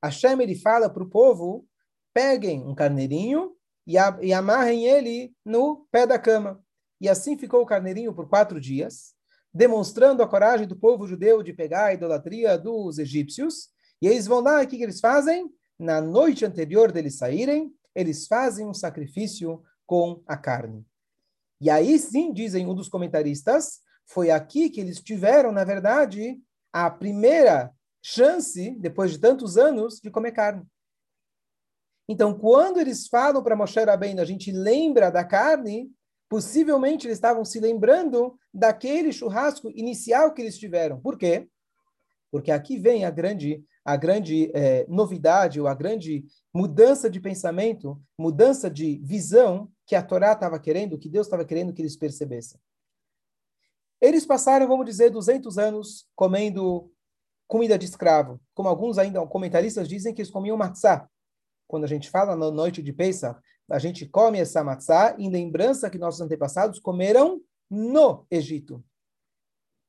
Hashem, 0.02 0.42
ele 0.42 0.56
fala 0.56 0.90
para 0.90 1.04
o 1.04 1.10
povo, 1.10 1.68
peguem 2.18 2.66
um 2.66 2.74
carneirinho 2.74 3.52
e, 3.86 3.96
a, 3.96 4.18
e 4.24 4.34
amarrem 4.34 4.88
ele 4.88 5.32
no 5.46 5.86
pé 5.92 6.08
da 6.08 6.18
cama. 6.18 6.60
E 7.00 7.08
assim 7.08 7.38
ficou 7.38 7.62
o 7.62 7.66
carneirinho 7.66 8.12
por 8.12 8.28
quatro 8.28 8.60
dias, 8.60 9.14
demonstrando 9.54 10.24
a 10.24 10.28
coragem 10.28 10.68
do 10.68 10.76
povo 10.76 11.06
judeu 11.06 11.44
de 11.44 11.54
pegar 11.54 11.86
a 11.86 11.94
idolatria 11.94 12.58
dos 12.58 12.98
egípcios. 12.98 13.70
E 14.02 14.08
eles 14.08 14.26
vão 14.26 14.40
lá, 14.40 14.64
e 14.64 14.66
o 14.66 14.68
que, 14.68 14.78
que 14.78 14.84
eles 14.84 15.00
fazem? 15.00 15.48
na 15.80 16.02
noite 16.02 16.44
anterior 16.44 16.92
deles 16.92 17.18
saírem, 17.18 17.72
eles 17.94 18.26
fazem 18.26 18.66
um 18.66 18.74
sacrifício 18.74 19.62
com 19.86 20.24
a 20.26 20.36
carne. 20.36 20.84
E 21.62 21.70
aí 21.70 22.00
sim, 22.00 22.34
dizem 22.34 22.66
um 22.66 22.74
dos 22.74 22.90
comentaristas, 22.90 23.80
foi 24.08 24.32
aqui 24.32 24.72
que 24.72 24.82
eles 24.82 25.00
tiveram, 25.02 25.52
na 25.52 25.64
verdade, 25.64 26.42
a 26.74 26.90
primeira 26.90 27.72
chance, 28.02 28.72
depois 28.80 29.12
de 29.12 29.20
tantos 29.20 29.56
anos, 29.56 30.00
de 30.00 30.10
comer 30.10 30.32
carne. 30.32 30.66
Então, 32.08 32.38
quando 32.38 32.80
eles 32.80 33.08
falam 33.08 33.44
para 33.44 33.56
Moshe 33.56 33.80
Rabbeinu, 33.80 34.22
a 34.22 34.26
gente 34.26 34.52
lembra 34.52 35.10
da 35.10 35.24
carne, 35.24 35.92
possivelmente 36.30 37.06
eles 37.06 37.18
estavam 37.18 37.44
se 37.44 37.60
lembrando 37.60 38.38
daquele 38.54 39.12
churrasco 39.12 39.70
inicial 39.72 40.34
que 40.34 40.42
eles 40.42 40.58
tiveram. 40.58 41.00
Por 41.02 41.18
quê? 41.18 41.48
Porque 42.32 42.52
aqui 42.52 42.78
vem 42.78 43.06
a 43.06 43.10
grande 43.10 43.64
a 43.88 43.96
grande 43.96 44.52
é, 44.54 44.86
novidade 44.90 45.62
ou 45.62 45.68
a 45.68 45.74
grande 45.74 46.26
mudança 46.54 47.10
de 47.10 47.22
pensamento, 47.22 47.98
mudança 48.18 48.70
de 48.70 49.00
visão 49.02 49.72
que 49.86 49.96
a 49.96 50.04
Torá 50.04 50.34
estava 50.34 50.60
querendo, 50.60 50.98
que 50.98 51.08
Deus 51.08 51.26
estava 51.26 51.46
querendo 51.46 51.72
que 51.72 51.82
eles 51.82 51.96
percebessem. 51.96 52.60
Eles 54.02 54.26
passaram, 54.26 54.68
vamos 54.68 54.86
dizer, 54.86 55.10
200 55.10 55.58
anos 55.58 56.06
comendo 56.18 56.92
comida 57.48 57.78
de 57.78 57.86
escravo, 57.86 58.42
como 58.54 58.68
alguns 58.68 58.98
ainda 58.98 59.26
comentaristas 59.26 59.88
dizem 59.88 60.14
que 60.14 60.22
eles 60.22 60.32
comiam 60.32 60.58
matzá. 60.58 61.10
Quando 61.68 61.84
a 61.84 61.88
gente 61.88 62.10
fala 62.10 62.36
na 62.36 62.50
noite 62.50 62.82
de 62.82 62.94
Pesach, 62.94 63.40
a 63.70 63.80
gente 63.80 64.06
come 64.06 64.40
essa 64.40 64.64
matzá 64.64 65.16
em 65.20 65.30
lembrança 65.30 65.90
que 65.90 65.98
nossos 65.98 66.22
antepassados 66.22 66.80
comeram 66.80 67.42
no 67.70 68.26
Egito. 68.32 68.84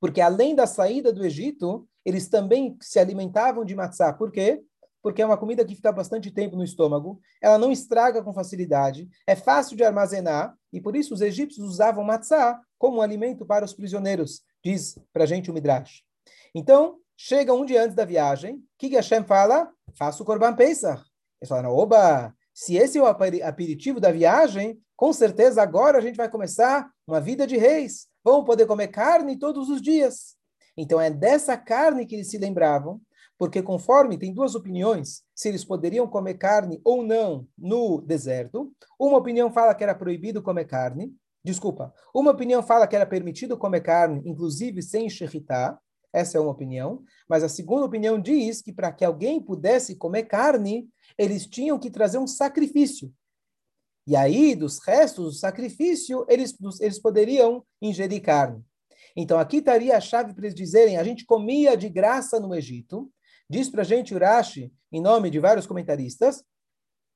Porque 0.00 0.20
além 0.20 0.54
da 0.54 0.66
saída 0.66 1.12
do 1.12 1.24
Egito, 1.24 1.88
eles 2.04 2.28
também 2.28 2.76
se 2.80 2.98
alimentavam 2.98 3.64
de 3.64 3.74
matzá. 3.74 4.12
Por 4.12 4.32
quê? 4.32 4.62
Porque 5.02 5.22
é 5.22 5.26
uma 5.26 5.36
comida 5.38 5.64
que 5.64 5.76
fica 5.76 5.92
bastante 5.92 6.30
tempo 6.30 6.56
no 6.56 6.64
estômago, 6.64 7.20
ela 7.40 7.56
não 7.56 7.70
estraga 7.70 8.22
com 8.22 8.32
facilidade, 8.32 9.08
é 9.26 9.36
fácil 9.36 9.76
de 9.76 9.84
armazenar, 9.84 10.56
e 10.72 10.80
por 10.80 10.96
isso 10.96 11.14
os 11.14 11.20
egípcios 11.20 11.66
usavam 11.66 12.02
matzá 12.02 12.60
como 12.76 12.98
um 12.98 13.02
alimento 13.02 13.46
para 13.46 13.64
os 13.64 13.72
prisioneiros, 13.72 14.42
diz 14.62 14.98
para 15.12 15.22
a 15.22 15.26
gente 15.26 15.50
o 15.50 15.54
Midrash. 15.54 16.02
Então, 16.52 16.98
chega 17.16 17.54
um 17.54 17.64
dia 17.64 17.84
antes 17.84 17.94
da 17.94 18.04
viagem, 18.04 18.56
o 18.56 18.62
que, 18.76 18.88
Hashem 18.88 19.22
fala? 19.24 19.70
Faça 19.96 20.22
o 20.22 20.26
Korban 20.26 20.54
Pesach. 20.54 21.07
Eles 21.40 21.48
falaram, 21.48 21.70
oba, 21.70 22.34
se 22.52 22.76
esse 22.76 22.98
é 22.98 23.02
o 23.02 23.06
aperitivo 23.06 24.00
da 24.00 24.10
viagem, 24.10 24.80
com 24.96 25.12
certeza 25.12 25.62
agora 25.62 25.98
a 25.98 26.00
gente 26.00 26.16
vai 26.16 26.28
começar 26.28 26.90
uma 27.06 27.20
vida 27.20 27.46
de 27.46 27.56
reis. 27.56 28.08
Vamos 28.24 28.44
poder 28.44 28.66
comer 28.66 28.88
carne 28.88 29.38
todos 29.38 29.68
os 29.68 29.80
dias. 29.80 30.36
Então 30.76 31.00
é 31.00 31.10
dessa 31.10 31.56
carne 31.56 32.04
que 32.04 32.16
eles 32.16 32.30
se 32.30 32.38
lembravam, 32.38 33.00
porque 33.38 33.62
conforme 33.62 34.18
tem 34.18 34.34
duas 34.34 34.56
opiniões, 34.56 35.22
se 35.34 35.48
eles 35.48 35.64
poderiam 35.64 36.08
comer 36.08 36.34
carne 36.34 36.80
ou 36.84 37.04
não 37.04 37.46
no 37.56 38.00
deserto. 38.00 38.72
Uma 38.98 39.18
opinião 39.18 39.52
fala 39.52 39.74
que 39.74 39.84
era 39.84 39.94
proibido 39.94 40.42
comer 40.42 40.64
carne, 40.64 41.14
desculpa. 41.44 41.94
Uma 42.12 42.32
opinião 42.32 42.62
fala 42.62 42.86
que 42.86 42.96
era 42.96 43.06
permitido 43.06 43.56
comer 43.56 43.82
carne, 43.82 44.20
inclusive 44.24 44.82
sem 44.82 45.08
shechitá. 45.08 45.78
Essa 46.12 46.38
é 46.38 46.40
uma 46.40 46.50
opinião. 46.50 47.02
Mas 47.28 47.42
a 47.42 47.48
segunda 47.48 47.84
opinião 47.84 48.20
diz 48.20 48.62
que 48.62 48.72
para 48.72 48.92
que 48.92 49.04
alguém 49.04 49.40
pudesse 49.40 49.96
comer 49.96 50.24
carne, 50.24 50.88
eles 51.16 51.46
tinham 51.46 51.78
que 51.78 51.90
trazer 51.90 52.18
um 52.18 52.26
sacrifício. 52.26 53.12
E 54.06 54.16
aí, 54.16 54.54
dos 54.54 54.78
restos 54.78 55.24
do 55.24 55.38
sacrifício, 55.38 56.24
eles, 56.28 56.56
eles 56.80 56.98
poderiam 56.98 57.62
ingerir 57.80 58.22
carne. 58.22 58.64
Então, 59.14 59.38
aqui 59.38 59.58
estaria 59.58 59.96
a 59.96 60.00
chave 60.00 60.32
para 60.32 60.46
eles 60.46 60.54
dizerem: 60.54 60.96
a 60.96 61.04
gente 61.04 61.26
comia 61.26 61.76
de 61.76 61.88
graça 61.88 62.40
no 62.40 62.54
Egito. 62.54 63.12
Diz 63.50 63.68
para 63.68 63.82
a 63.82 63.84
gente 63.84 64.14
Urashi, 64.14 64.72
em 64.92 65.00
nome 65.00 65.30
de 65.30 65.38
vários 65.38 65.66
comentaristas, 65.66 66.44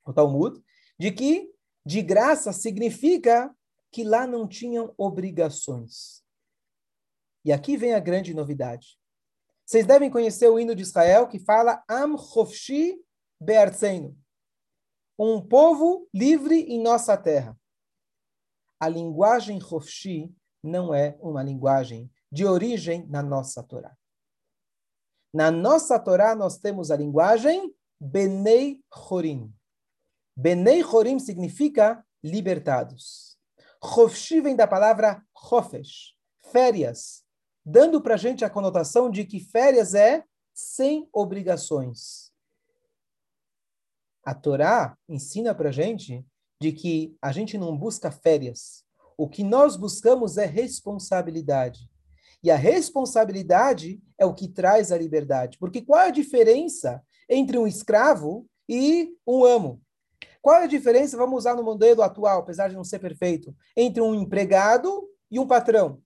o 0.07 0.13
Talmud, 0.13 0.61
de 0.99 1.11
que 1.13 1.51
de 1.85 2.01
graça 2.01 2.53
significa 2.53 3.55
que 3.91 4.03
lá 4.03 4.27
não 4.27 4.49
tinham 4.49 4.95
obrigações. 4.97 6.22
E 7.45 7.53
aqui 7.53 7.77
vem 7.77 7.95
a 7.95 8.01
grande 8.01 8.33
novidade. 8.35 8.99
Vocês 9.65 9.87
devem 9.87 10.11
conhecer 10.11 10.49
o 10.49 10.59
hino 10.59 10.75
de 10.75 10.83
Israel 10.83 11.27
que 11.27 11.39
fala 11.39 11.83
Am 11.89 12.17
Chofshi 12.19 13.03
Be'artzeinu. 13.41 14.17
Um 15.19 15.41
povo 15.41 16.09
livre 16.13 16.61
em 16.63 16.83
nossa 16.83 17.17
terra. 17.17 17.59
A 18.79 18.89
linguagem 18.89 19.61
Chofshi 19.61 20.35
não 20.63 20.95
é 20.95 21.17
uma 21.21 21.43
linguagem 21.43 22.11
de 22.31 22.45
origem 22.45 23.07
na 23.07 23.23
nossa 23.23 23.63
Torá. 23.63 23.97
Na 25.33 25.51
nossa 25.51 25.99
Torá 25.99 26.35
nós 26.35 26.59
temos 26.59 26.91
a 26.91 26.97
linguagem 26.97 27.75
Benei 28.01 28.83
Chorim. 28.93 29.55
Benei 30.37 30.83
Chorim 30.83 31.19
significa 31.19 32.05
libertados. 32.23 33.39
Chofshi 33.85 34.41
vem 34.41 34.55
da 34.55 34.67
palavra 34.67 35.25
Chofesh, 35.37 36.15
férias, 36.51 37.22
dando 37.65 38.01
para 38.01 38.15
a 38.15 38.19
gente 38.19 38.45
a 38.45 38.51
conotação 38.51 39.11
de 39.11 39.25
que 39.25 39.41
férias 39.41 39.95
é 39.95 40.25
sem 40.53 41.09
obrigações. 41.13 42.33
A 44.25 44.35
Torá 44.35 44.97
ensina 45.09 45.55
para 45.55 45.71
a 45.71 45.73
gente 45.73 46.25
de 46.61 46.73
que 46.73 47.17
a 47.21 47.33
gente 47.33 47.59
não 47.59 47.77
busca 47.77 48.11
férias. 48.11 48.85
O 49.17 49.29
que 49.29 49.43
nós 49.43 49.77
buscamos 49.77 50.37
é 50.37 50.47
responsabilidade. 50.47 51.91
E 52.43 52.51
a 52.51 52.57
responsabilidade 52.57 54.01
é 54.19 54.27
o 54.27 54.35
que 54.35 54.49
traz 54.49 54.91
a 54.91 54.99
liberdade. 54.99 55.59
Porque 55.59 55.81
qual 55.81 56.01
é 56.01 56.09
a 56.09 56.13
diferença 56.13 57.03
entre 57.29 57.57
um 57.59 57.67
escravo 57.67 58.47
e 58.69 59.17
um 59.27 59.45
amo? 59.45 59.81
Qual 60.41 60.57
é 60.57 60.65
a 60.65 60.69
diferença, 60.69 61.17
vamos 61.17 61.39
usar 61.39 61.55
no 61.55 61.63
modelo 61.63 62.03
atual, 62.03 62.41
apesar 62.41 62.69
de 62.69 62.75
não 62.75 62.83
ser 62.83 62.99
perfeito, 62.99 63.55
entre 63.77 64.03
um 64.03 64.15
empregado 64.15 65.09
e 65.31 65.39
um 65.39 65.47
patrão? 65.47 66.03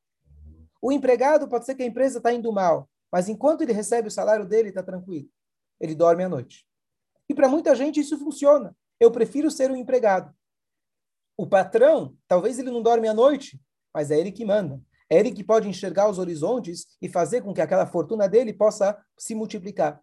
O 0.80 0.92
empregado 0.92 1.48
pode 1.48 1.64
ser 1.64 1.74
que 1.74 1.82
a 1.82 1.86
empresa 1.86 2.18
está 2.18 2.32
indo 2.32 2.52
mal, 2.52 2.88
mas 3.10 3.28
enquanto 3.28 3.62
ele 3.62 3.72
recebe 3.72 4.08
o 4.08 4.10
salário 4.10 4.46
dele, 4.46 4.68
está 4.68 4.82
tranquilo. 4.82 5.28
Ele 5.80 5.94
dorme 5.94 6.22
à 6.22 6.28
noite. 6.28 6.66
E 7.28 7.34
para 7.34 7.48
muita 7.48 7.74
gente 7.74 8.00
isso 8.00 8.18
funciona. 8.18 8.76
Eu 8.98 9.10
prefiro 9.10 9.50
ser 9.50 9.70
um 9.70 9.76
empregado. 9.76 10.34
O 11.36 11.46
patrão, 11.46 12.16
talvez 12.26 12.58
ele 12.58 12.70
não 12.70 12.82
dorme 12.82 13.08
à 13.08 13.14
noite, 13.14 13.60
mas 13.92 14.10
é 14.10 14.18
ele 14.18 14.32
que 14.32 14.44
manda. 14.44 14.80
É 15.08 15.18
ele 15.18 15.32
que 15.32 15.44
pode 15.44 15.68
enxergar 15.68 16.08
os 16.08 16.18
horizontes 16.18 16.86
e 17.00 17.08
fazer 17.08 17.42
com 17.42 17.54
que 17.54 17.60
aquela 17.60 17.86
fortuna 17.86 18.28
dele 18.28 18.52
possa 18.52 18.98
se 19.16 19.34
multiplicar. 19.34 20.02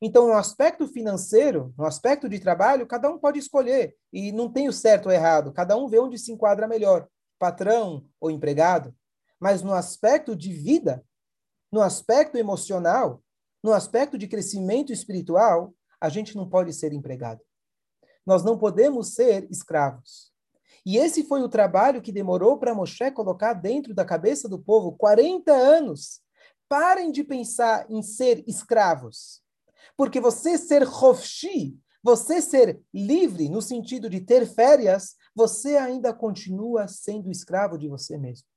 Então, 0.00 0.26
no 0.26 0.34
aspecto 0.34 0.86
financeiro, 0.88 1.72
no 1.78 1.86
aspecto 1.86 2.28
de 2.28 2.40
trabalho, 2.40 2.86
cada 2.86 3.08
um 3.08 3.18
pode 3.18 3.38
escolher. 3.38 3.96
E 4.12 4.32
não 4.32 4.50
tem 4.50 4.68
o 4.68 4.72
certo 4.72 5.06
ou 5.06 5.12
errado. 5.12 5.52
Cada 5.52 5.76
um 5.76 5.88
vê 5.88 5.98
onde 5.98 6.18
se 6.18 6.32
enquadra 6.32 6.66
melhor. 6.66 7.08
Patrão 7.38 8.04
ou 8.20 8.30
empregado. 8.30 8.94
Mas 9.42 9.60
no 9.60 9.72
aspecto 9.72 10.36
de 10.36 10.52
vida, 10.52 11.04
no 11.72 11.82
aspecto 11.82 12.38
emocional, 12.38 13.20
no 13.60 13.72
aspecto 13.72 14.16
de 14.16 14.28
crescimento 14.28 14.92
espiritual, 14.92 15.74
a 16.00 16.08
gente 16.08 16.36
não 16.36 16.48
pode 16.48 16.72
ser 16.72 16.92
empregado. 16.92 17.40
Nós 18.24 18.44
não 18.44 18.56
podemos 18.56 19.14
ser 19.14 19.50
escravos. 19.50 20.30
E 20.86 20.96
esse 20.96 21.24
foi 21.24 21.42
o 21.42 21.48
trabalho 21.48 22.00
que 22.00 22.12
demorou 22.12 22.56
para 22.56 22.72
Moshe 22.72 23.10
colocar 23.10 23.54
dentro 23.54 23.92
da 23.92 24.04
cabeça 24.04 24.48
do 24.48 24.60
povo 24.60 24.92
40 24.92 25.50
anos. 25.50 26.20
Parem 26.68 27.10
de 27.10 27.24
pensar 27.24 27.90
em 27.90 28.00
ser 28.00 28.44
escravos. 28.46 29.42
Porque 29.96 30.20
você 30.20 30.56
ser 30.56 30.84
Hofshi, 30.84 31.76
você 32.00 32.40
ser 32.40 32.80
livre 32.94 33.48
no 33.48 33.60
sentido 33.60 34.08
de 34.08 34.20
ter 34.20 34.46
férias, 34.46 35.16
você 35.34 35.76
ainda 35.76 36.14
continua 36.14 36.86
sendo 36.86 37.28
escravo 37.28 37.76
de 37.76 37.88
você 37.88 38.16
mesmo. 38.16 38.51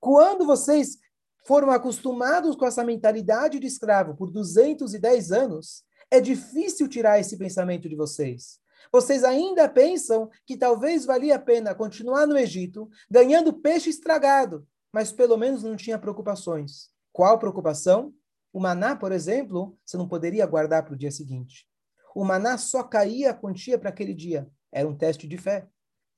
Quando 0.00 0.46
vocês 0.46 0.98
foram 1.46 1.70
acostumados 1.70 2.56
com 2.56 2.66
essa 2.66 2.84
mentalidade 2.84 3.58
de 3.58 3.66
escravo 3.66 4.16
por 4.16 4.30
210 4.30 5.32
anos, 5.32 5.84
é 6.10 6.20
difícil 6.20 6.88
tirar 6.88 7.18
esse 7.18 7.36
pensamento 7.36 7.88
de 7.88 7.96
vocês. 7.96 8.58
Vocês 8.92 9.24
ainda 9.24 9.68
pensam 9.68 10.30
que 10.44 10.56
talvez 10.56 11.04
valia 11.04 11.36
a 11.36 11.40
pena 11.40 11.74
continuar 11.74 12.26
no 12.26 12.38
Egito, 12.38 12.88
ganhando 13.10 13.52
peixe 13.52 13.90
estragado, 13.90 14.66
mas 14.92 15.12
pelo 15.12 15.36
menos 15.36 15.62
não 15.62 15.76
tinha 15.76 15.98
preocupações. 15.98 16.90
Qual 17.12 17.38
preocupação? 17.38 18.14
O 18.52 18.60
maná, 18.60 18.96
por 18.96 19.12
exemplo, 19.12 19.76
você 19.84 19.96
não 19.96 20.08
poderia 20.08 20.46
guardar 20.46 20.84
para 20.84 20.94
o 20.94 20.96
dia 20.96 21.10
seguinte. 21.10 21.66
O 22.14 22.24
maná 22.24 22.56
só 22.56 22.82
caía 22.82 23.30
a 23.30 23.34
quantia 23.34 23.78
para 23.78 23.90
aquele 23.90 24.14
dia. 24.14 24.48
Era 24.72 24.88
um 24.88 24.96
teste 24.96 25.28
de 25.28 25.36
fé. 25.36 25.66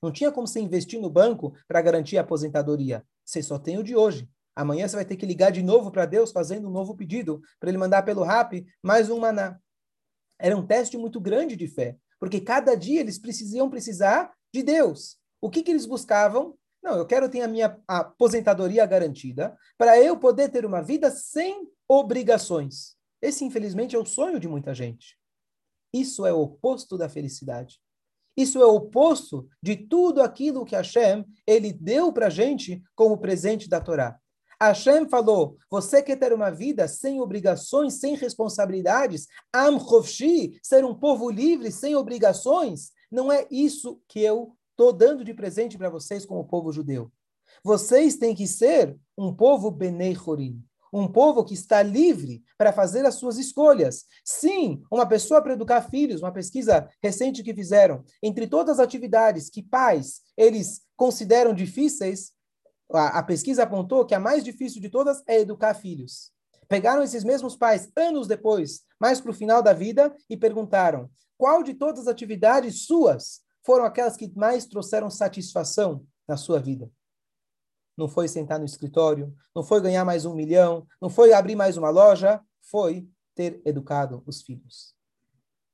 Não 0.03 0.13
tinha 0.13 0.31
como 0.31 0.47
você 0.47 0.61
investir 0.61 1.01
no 1.01 1.11
banco 1.11 1.55
para 1.67 1.83
garantir 1.83 2.19
a 2.19 2.21
aposentadoria. 2.21 3.05
Você 3.29 3.43
só 3.43 3.59
tem 3.59 3.77
o 3.77 3.85
de 3.85 3.95
hoje. 3.95 4.27
Amanhã 4.57 4.89
você 4.89 4.97
vai 4.97 5.05
ter 5.05 5.15
que 5.15 5.27
ligar 5.27 5.53
de 5.53 5.63
novo 5.63 5.91
para 5.91 6.07
Deus 6.07 6.33
fazendo 6.33 6.67
um 6.67 6.71
novo 6.71 6.97
pedido 6.97 7.43
para 7.61 7.69
ele 7.69 7.77
mandar 7.77 8.03
pelo 8.03 8.23
RAP 8.23 8.65
mais 8.83 9.11
um 9.11 9.19
maná. 9.19 9.61
Era 10.39 10.57
um 10.57 10.67
teste 10.67 10.97
muito 10.97 11.21
grande 11.21 11.55
de 11.55 11.69
fé, 11.69 11.99
porque 12.19 12.41
cada 12.41 12.75
dia 12.75 13.01
eles 13.01 13.19
precisam 13.19 13.69
precisar 13.69 14.33
de 14.51 14.63
Deus. 14.63 15.19
O 15.43 15.51
que, 15.51 15.63
que 15.63 15.71
eles 15.71 15.85
buscavam? 15.85 16.57
Não, 16.83 16.97
eu 16.97 17.05
quero 17.05 17.29
ter 17.29 17.43
a 17.43 17.49
minha 17.49 17.79
aposentadoria 17.87 18.87
garantida 18.87 19.55
para 19.77 20.01
eu 20.03 20.17
poder 20.17 20.49
ter 20.49 20.65
uma 20.65 20.81
vida 20.81 21.11
sem 21.11 21.71
obrigações. 21.87 22.97
Esse, 23.21 23.45
infelizmente, 23.45 23.95
é 23.95 23.99
o 23.99 24.07
sonho 24.07 24.41
de 24.41 24.49
muita 24.49 24.75
gente. 24.75 25.19
Isso 25.93 26.25
é 26.25 26.33
o 26.33 26.41
oposto 26.41 26.97
da 26.97 27.11
felicidade. 27.11 27.79
Isso 28.39 28.63
é 28.63 28.65
o 28.65 28.77
oposto 28.77 29.49
de 29.61 29.75
tudo 29.75 30.23
aquilo 30.23 30.65
que 30.65 30.77
Hashem 30.77 31.25
ele 31.45 31.73
deu 31.73 32.13
para 32.13 32.29
a 32.29 32.31
gente 32.31 32.81
como 32.95 33.19
presente 33.19 33.69
da 33.69 33.81
Torá. 33.81 34.17
Hashem 34.63 35.09
falou: 35.09 35.57
você 35.69 36.01
quer 36.01 36.15
ter 36.15 36.33
uma 36.33 36.49
vida 36.49 36.87
sem 36.87 37.21
obrigações, 37.21 37.95
sem 37.95 38.15
responsabilidades? 38.15 39.27
Am 39.53 39.81
Chofshi, 39.81 40.57
ser 40.63 40.85
um 40.85 40.95
povo 40.95 41.29
livre, 41.29 41.73
sem 41.73 41.97
obrigações? 41.97 42.93
Não 43.11 43.33
é 43.33 43.45
isso 43.51 44.01
que 44.07 44.21
eu 44.21 44.57
estou 44.71 44.93
dando 44.93 45.25
de 45.25 45.35
presente 45.35 45.77
para 45.77 45.91
vocês 45.91 46.25
como 46.25 46.47
povo 46.47 46.71
judeu. 46.71 47.11
Vocês 47.65 48.17
têm 48.17 48.37
que 48.37 48.47
ser 48.47 48.97
um 49.17 49.35
povo 49.35 49.69
Benei 49.69 50.15
Chorim, 50.15 50.63
um 50.93 51.07
povo 51.07 51.45
que 51.45 51.55
está 51.55 51.83
livre 51.83 52.43
para 52.57 52.73
fazer 52.73 53.05
as 53.05 53.15
suas 53.15 53.39
escolhas. 53.39 54.05
Sim, 54.25 54.83
uma 54.91 55.07
pessoa 55.07 55.43
para 55.43 55.53
educar 55.53 55.83
filhos, 55.83 56.23
uma 56.23 56.33
pesquisa 56.33 56.89
recente 57.03 57.43
que 57.43 57.55
fizeram, 57.55 58.05
entre 58.23 58.47
todas 58.47 58.79
as 58.79 58.85
atividades 58.85 59.51
que 59.51 59.63
pais 59.63 60.21
eles 60.37 60.83
consideram 60.97 61.55
difíceis, 61.55 62.33
a, 62.93 63.19
a 63.19 63.23
pesquisa 63.23 63.63
apontou 63.63 64.05
que 64.05 64.15
a 64.15 64.21
mais 64.21 64.43
difícil 64.43 64.81
de 64.81 64.89
todas 64.89 65.23
é 65.27 65.41
educar 65.41 65.75
filhos. 65.75 66.33
Pegaram 66.69 67.03
esses 67.03 67.25
mesmos 67.25 67.57
pais 67.57 67.91
anos 67.97 68.27
depois, 68.27 68.83
mais 69.01 69.21
para 69.21 69.31
o 69.31 69.35
final 69.35 69.63
da 69.63 69.73
vida, 69.73 70.15
e 70.29 70.37
perguntaram: 70.37 71.11
qual 71.37 71.63
de 71.63 71.75
todas 71.75 72.03
as 72.03 72.09
atividades 72.09 72.85
suas 72.85 73.41
foram 73.65 73.85
aquelas 73.85 74.17
que 74.17 74.33
mais 74.35 74.67
trouxeram 74.67 75.11
satisfação 75.11 76.05
na 76.27 76.37
sua 76.37 76.59
vida. 76.59 76.91
Não 77.99 78.09
foi 78.09 78.29
sentar 78.29 78.61
no 78.61 78.65
escritório, 78.65 79.35
não 79.55 79.63
foi 79.63 79.81
ganhar 79.81 80.05
mais 80.05 80.25
um 80.25 80.33
milhão, 80.33 80.87
não 81.03 81.11
foi 81.11 81.33
abrir 81.33 81.57
mais 81.57 81.77
uma 81.77 81.91
loja, 81.91 82.41
foi 82.71 83.09
ter 83.35 83.61
educado 83.65 84.23
os 84.25 84.41
filhos. 84.41 84.95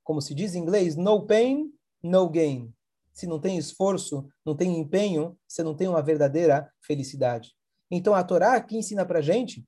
Como 0.03 0.19
se 0.21 0.33
diz 0.33 0.55
em 0.55 0.59
inglês, 0.59 0.95
no 0.95 1.25
pain, 1.25 1.71
no 2.03 2.27
gain. 2.27 2.73
Se 3.13 3.27
não 3.27 3.39
tem 3.39 3.57
esforço, 3.57 4.27
não 4.43 4.55
tem 4.55 4.79
empenho, 4.79 5.37
você 5.47 5.61
não 5.61 5.75
tem 5.75 5.87
uma 5.87 6.01
verdadeira 6.01 6.69
felicidade. 6.81 7.53
Então 7.91 8.15
a 8.15 8.23
Torá 8.23 8.55
aqui 8.55 8.75
ensina 8.75 9.05
para 9.05 9.21
gente 9.21 9.63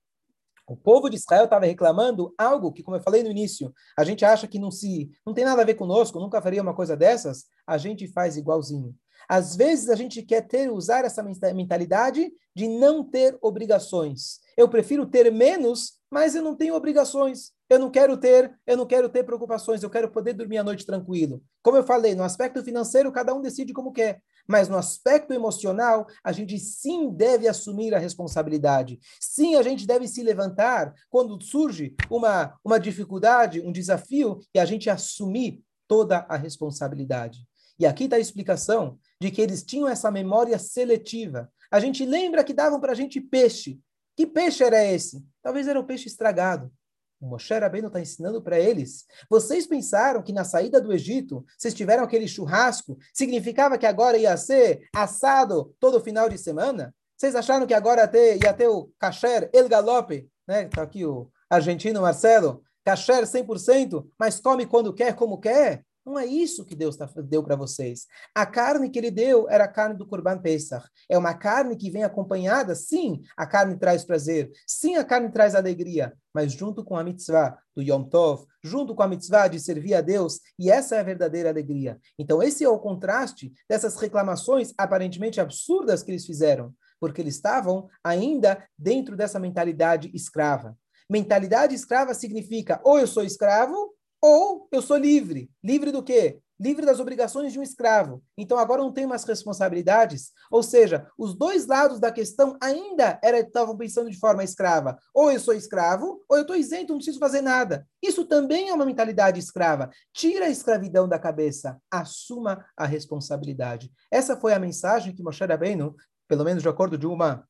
o 0.67 0.75
povo 0.75 1.09
de 1.09 1.15
Israel 1.15 1.45
estava 1.45 1.65
reclamando 1.65 2.33
algo 2.37 2.73
que, 2.73 2.83
como 2.83 2.97
eu 2.97 3.01
falei 3.01 3.23
no 3.23 3.31
início, 3.31 3.73
a 3.97 4.03
gente 4.03 4.25
acha 4.25 4.47
que 4.47 4.59
não 4.59 4.69
se 4.69 5.09
não 5.25 5.33
tem 5.33 5.45
nada 5.45 5.61
a 5.61 5.65
ver 5.65 5.75
conosco, 5.75 6.19
nunca 6.19 6.41
faria 6.41 6.61
uma 6.61 6.75
coisa 6.75 6.95
dessas, 6.95 7.45
a 7.65 7.77
gente 7.77 8.05
faz 8.09 8.35
igualzinho. 8.35 8.93
Às 9.27 9.55
vezes 9.55 9.89
a 9.89 9.95
gente 9.95 10.21
quer 10.21 10.41
ter 10.47 10.71
usar 10.71 11.03
essa 11.03 11.23
mentalidade 11.53 12.31
de 12.55 12.67
não 12.67 13.03
ter 13.03 13.37
obrigações. 13.41 14.39
Eu 14.57 14.69
prefiro 14.69 15.05
ter 15.05 15.31
menos, 15.31 15.93
mas 16.09 16.35
eu 16.35 16.41
não 16.41 16.55
tenho 16.55 16.75
obrigações. 16.75 17.51
Eu 17.69 17.79
não 17.79 17.91
quero 17.91 18.15
ter, 18.15 18.57
eu 18.65 18.77
não 18.77 18.85
quero 18.85 19.09
ter 19.09 19.25
preocupações, 19.25 19.83
eu 19.83 19.89
quero 19.89 20.09
poder 20.09 20.33
dormir 20.33 20.57
a 20.57 20.63
noite 20.63 20.85
tranquilo. 20.85 21.43
Como 21.61 21.75
eu 21.75 21.83
falei, 21.83 22.15
no 22.15 22.23
aspecto 22.23 22.63
financeiro, 22.63 23.11
cada 23.11 23.35
um 23.35 23.41
decide 23.41 23.73
como 23.73 23.91
quer. 23.91 24.21
Mas 24.47 24.69
no 24.69 24.77
aspecto 24.77 25.33
emocional, 25.33 26.07
a 26.23 26.31
gente 26.31 26.57
sim 26.57 27.11
deve 27.11 27.45
assumir 27.45 27.93
a 27.93 27.99
responsabilidade. 27.99 28.97
Sim, 29.19 29.55
a 29.55 29.61
gente 29.61 29.85
deve 29.85 30.07
se 30.07 30.23
levantar 30.23 30.93
quando 31.09 31.43
surge 31.43 31.93
uma, 32.09 32.57
uma 32.63 32.79
dificuldade, 32.79 33.59
um 33.59 33.73
desafio, 33.73 34.39
e 34.55 34.59
a 34.59 34.65
gente 34.65 34.89
assumir 34.89 35.61
toda 35.85 36.19
a 36.29 36.37
responsabilidade. 36.37 37.45
E 37.77 37.85
aqui 37.85 38.05
está 38.05 38.15
a 38.15 38.19
explicação 38.19 38.97
de 39.19 39.31
que 39.31 39.41
eles 39.41 39.63
tinham 39.63 39.87
essa 39.87 40.11
memória 40.11 40.57
seletiva. 40.59 41.51
A 41.71 41.79
gente 41.79 42.05
lembra 42.05 42.43
que 42.43 42.53
davam 42.53 42.79
para 42.79 42.91
a 42.91 42.95
gente 42.95 43.19
peixe. 43.19 43.79
Que 44.15 44.25
peixe 44.25 44.63
era 44.63 44.83
esse? 44.83 45.23
Talvez 45.41 45.67
era 45.67 45.79
o 45.79 45.85
peixe 45.85 46.07
estragado. 46.07 46.71
O 47.19 47.27
Moshe 47.27 47.53
Rabbeinu 47.53 47.87
está 47.87 47.99
ensinando 47.99 48.41
para 48.41 48.59
eles. 48.59 49.05
Vocês 49.29 49.65
pensaram 49.65 50.21
que 50.21 50.31
na 50.31 50.43
saída 50.43 50.79
do 50.79 50.93
Egito, 50.93 51.43
vocês 51.57 51.73
tiveram 51.73 52.03
aquele 52.03 52.27
churrasco, 52.27 52.97
significava 53.11 53.77
que 53.77 53.87
agora 53.87 54.17
ia 54.17 54.37
ser 54.37 54.87
assado 54.95 55.75
todo 55.79 56.03
final 56.03 56.29
de 56.29 56.37
semana? 56.37 56.93
Vocês 57.17 57.35
acharam 57.35 57.65
que 57.65 57.73
agora 57.73 58.01
ia 58.01 58.07
ter, 58.07 58.43
ia 58.43 58.53
ter 58.53 58.67
o 58.67 58.91
kasher 58.99 59.49
El 59.51 59.67
Galope? 59.67 60.29
Né? 60.47 60.65
Está 60.65 60.83
aqui 60.83 61.03
o 61.05 61.31
argentino 61.49 62.01
Marcelo. 62.01 62.61
Kasher 62.85 63.23
100%, 63.23 64.07
mas 64.17 64.39
come 64.39 64.65
quando 64.65 64.93
quer, 64.93 65.13
como 65.13 65.39
quer? 65.39 65.83
Não 66.07 66.17
é 66.17 66.25
isso 66.25 66.63
que 66.63 66.73
Deus 66.73 66.95
tá, 66.95 67.05
deu 67.17 67.43
para 67.43 67.57
vocês. 67.57 68.07
A 68.33 68.45
carne 68.45 68.89
que 68.89 68.97
ele 68.97 69.11
deu 69.11 69.49
era 69.49 69.65
a 69.65 69.67
carne 69.67 69.97
do 69.97 70.07
Corban 70.07 70.39
Pesach. 70.39 70.87
É 71.09 71.17
uma 71.17 71.33
carne 71.33 71.75
que 71.75 71.91
vem 71.91 72.05
acompanhada, 72.05 72.73
sim, 72.75 73.21
a 73.35 73.45
carne 73.45 73.77
traz 73.77 74.05
prazer, 74.05 74.49
sim, 74.65 74.95
a 74.95 75.03
carne 75.03 75.29
traz 75.29 75.53
alegria, 75.53 76.13
mas 76.33 76.53
junto 76.53 76.81
com 76.81 76.95
a 76.95 77.03
mitzvah 77.03 77.57
do 77.75 77.81
Yom 77.81 78.05
Tov, 78.05 78.45
junto 78.63 78.95
com 78.95 79.03
a 79.03 79.07
mitzvah 79.07 79.49
de 79.49 79.59
servir 79.59 79.95
a 79.95 80.01
Deus, 80.01 80.39
e 80.57 80.71
essa 80.71 80.95
é 80.95 81.01
a 81.01 81.03
verdadeira 81.03 81.49
alegria. 81.49 81.99
Então, 82.17 82.41
esse 82.41 82.63
é 82.63 82.69
o 82.69 82.79
contraste 82.79 83.51
dessas 83.69 83.97
reclamações 83.97 84.73
aparentemente 84.77 85.41
absurdas 85.41 86.03
que 86.03 86.11
eles 86.11 86.25
fizeram, 86.25 86.73
porque 87.01 87.19
eles 87.19 87.35
estavam 87.35 87.89
ainda 88.01 88.63
dentro 88.79 89.17
dessa 89.17 89.41
mentalidade 89.41 90.09
escrava. 90.13 90.77
Mentalidade 91.09 91.75
escrava 91.75 92.13
significa 92.13 92.79
ou 92.83 92.97
eu 92.97 93.07
sou 93.07 93.23
escravo 93.23 93.96
ou 94.21 94.67
eu 94.71 94.81
sou 94.81 94.97
livre. 94.97 95.49
Livre 95.63 95.91
do 95.91 96.03
quê? 96.03 96.39
Livre 96.59 96.87
das 96.87 96.99
obrigações 96.99 97.53
de 97.53 97.59
um 97.59 97.63
escravo. 97.63 98.23
Então 98.35 98.57
agora 98.57 98.81
não 98.81 98.91
tenho 98.91 99.07
mais 99.07 99.23
responsabilidades. 99.23 100.31
Ou 100.49 100.63
seja, 100.63 101.07
os 101.15 101.35
dois 101.35 101.67
lados 101.67 101.99
da 101.99 102.11
questão 102.11 102.57
ainda 102.61 103.19
estavam 103.23 103.77
pensando 103.77 104.09
de 104.09 104.17
forma 104.17 104.43
escrava. 104.43 104.97
Ou 105.13 105.31
eu 105.31 105.39
sou 105.39 105.53
escravo, 105.53 106.23
ou 106.27 106.35
eu 106.35 106.41
estou 106.41 106.55
isento, 106.55 106.93
não 106.93 106.97
preciso 106.97 107.19
fazer 107.19 107.41
nada. 107.41 107.87
Isso 108.01 108.25
também 108.25 108.69
é 108.69 108.73
uma 108.73 108.87
mentalidade 108.87 109.39
escrava. 109.39 109.89
Tira 110.11 110.45
a 110.45 110.49
escravidão 110.49 111.07
da 111.07 111.19
cabeça. 111.19 111.77
Assuma 111.91 112.65
a 112.75 112.87
responsabilidade. 112.87 113.91
Essa 114.11 114.35
foi 114.35 114.53
a 114.53 114.59
mensagem 114.59 115.13
que 115.13 115.21
Moshe 115.21 115.45
Rabbeinu, 115.45 115.95
pelo 116.27 116.43
menos 116.43 116.63
de 116.63 116.69
acordo 116.69 116.97
de 116.97 117.05
uma 117.05 117.47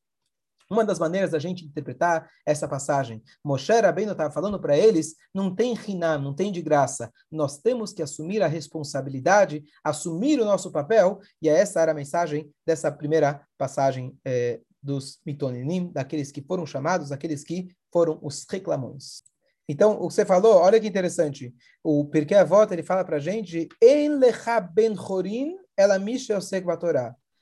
uma 0.69 0.83
das 0.83 0.99
maneiras 0.99 1.31
da 1.31 1.39
gente 1.39 1.65
interpretar 1.65 2.29
essa 2.45 2.67
passagem, 2.67 3.21
Moshe 3.43 3.71
Rabbeinu 3.71 4.11
estava 4.11 4.33
falando 4.33 4.59
para 4.59 4.77
eles, 4.77 5.15
não 5.33 5.53
tem 5.53 5.73
rinam, 5.73 6.21
não 6.21 6.33
tem 6.33 6.51
de 6.51 6.61
graça. 6.61 7.11
Nós 7.31 7.57
temos 7.57 7.93
que 7.93 8.01
assumir 8.01 8.41
a 8.41 8.47
responsabilidade, 8.47 9.63
assumir 9.83 10.39
o 10.39 10.45
nosso 10.45 10.71
papel, 10.71 11.19
e 11.41 11.49
essa 11.49 11.81
era 11.81 11.91
a 11.91 11.95
mensagem 11.95 12.49
dessa 12.65 12.91
primeira 12.91 13.41
passagem 13.57 14.17
é, 14.25 14.59
dos 14.81 15.19
mitoninim, 15.25 15.91
daqueles 15.91 16.31
que 16.31 16.41
foram 16.41 16.65
chamados, 16.65 17.09
daqueles 17.09 17.43
que 17.43 17.67
foram 17.91 18.19
os 18.21 18.45
reclamões. 18.49 19.23
Então, 19.69 20.01
o 20.01 20.07
que 20.07 20.13
você 20.13 20.25
falou, 20.25 20.55
olha 20.55 20.79
que 20.79 20.87
interessante. 20.87 21.53
O 21.83 22.05
Pirkei 22.05 22.37
Avot, 22.37 22.71
ele 22.71 22.83
fala 22.83 23.03
para 23.03 23.17
a 23.17 23.19
gente, 23.19 23.67
En 23.81 24.17
lecha 24.17 24.61
ben 24.61 24.95
chorin, 24.95 25.57
ela 25.75 25.99
misha. 25.99 26.39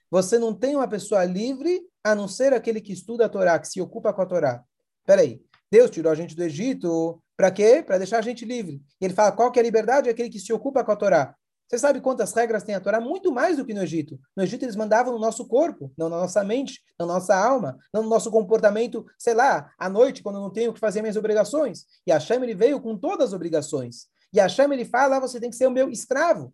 Você 0.10 0.40
não 0.40 0.54
tem 0.54 0.76
uma 0.76 0.88
pessoa 0.88 1.24
livre 1.24 1.82
a 2.06 2.14
não 2.14 2.28
ser 2.28 2.54
aquele 2.54 2.80
que 2.80 2.94
estuda 2.94 3.26
a 3.26 3.30
Torá, 3.30 3.58
que 3.58 3.68
se 3.68 3.82
ocupa 3.82 4.14
com 4.14 4.22
a 4.22 4.26
Torá. 4.28 4.64
Peraí, 5.08 5.42
Deus 5.72 5.90
tirou 5.90 6.12
a 6.12 6.16
gente 6.16 6.36
do 6.36 6.44
Egito, 6.44 7.20
para 7.36 7.50
quê? 7.50 7.84
Para 7.84 7.98
deixar 7.98 8.20
a 8.20 8.22
gente 8.22 8.46
livre. 8.46 8.80
E 9.02 9.06
ele 9.06 9.14
fala, 9.16 9.32
qual 9.32 9.52
que 9.52 9.58
é 9.58 9.62
a 9.62 9.66
liberdade? 9.66 10.08
É 10.08 10.12
aquele 10.12 10.30
que 10.30 10.40
se 10.40 10.54
ocupa 10.54 10.84
com 10.84 10.92
a 10.92 10.96
Torá. 10.96 11.36
Você 11.68 11.80
sabe 11.80 12.00
quantas 12.00 12.32
regras 12.32 12.62
tem 12.62 12.76
a 12.76 12.80
Torá? 12.80 13.02
Muito 13.02 13.32
mais 13.32 13.58
do 13.58 13.66
que 13.66 13.74
no 13.74 13.82
Egito. 13.82 14.20
No 14.38 14.44
Egito 14.44 14.64
eles 14.64 14.76
mandavam 14.76 15.14
no 15.14 15.20
nosso 15.20 15.48
corpo, 15.48 15.92
não 15.98 16.08
na 16.08 16.18
nossa 16.18 16.44
mente, 16.44 16.80
na 17.00 17.08
nossa 17.08 17.36
alma, 17.36 17.76
não 17.92 18.04
no 18.04 18.10
nosso 18.10 18.30
comportamento, 18.30 19.04
sei 19.18 19.34
lá, 19.34 19.72
à 19.76 19.90
noite, 19.90 20.22
quando 20.22 20.36
eu 20.36 20.42
não 20.42 20.52
tenho 20.54 20.72
que 20.72 20.80
fazer 20.80 21.02
minhas 21.02 21.18
obrigações. 21.18 21.86
E 22.06 22.12
Hashem, 22.12 22.42
ele 22.44 22.54
veio 22.54 22.80
com 22.80 22.96
todas 22.96 23.30
as 23.30 23.34
obrigações. 23.34 24.06
E 24.32 24.40
Hashem, 24.40 24.72
ele 24.72 24.86
fala, 24.86 25.18
ah, 25.18 25.20
você 25.20 25.40
tem 25.40 25.50
que 25.50 25.56
ser 25.56 25.66
o 25.66 25.72
meu 25.72 25.90
escravo. 25.90 26.54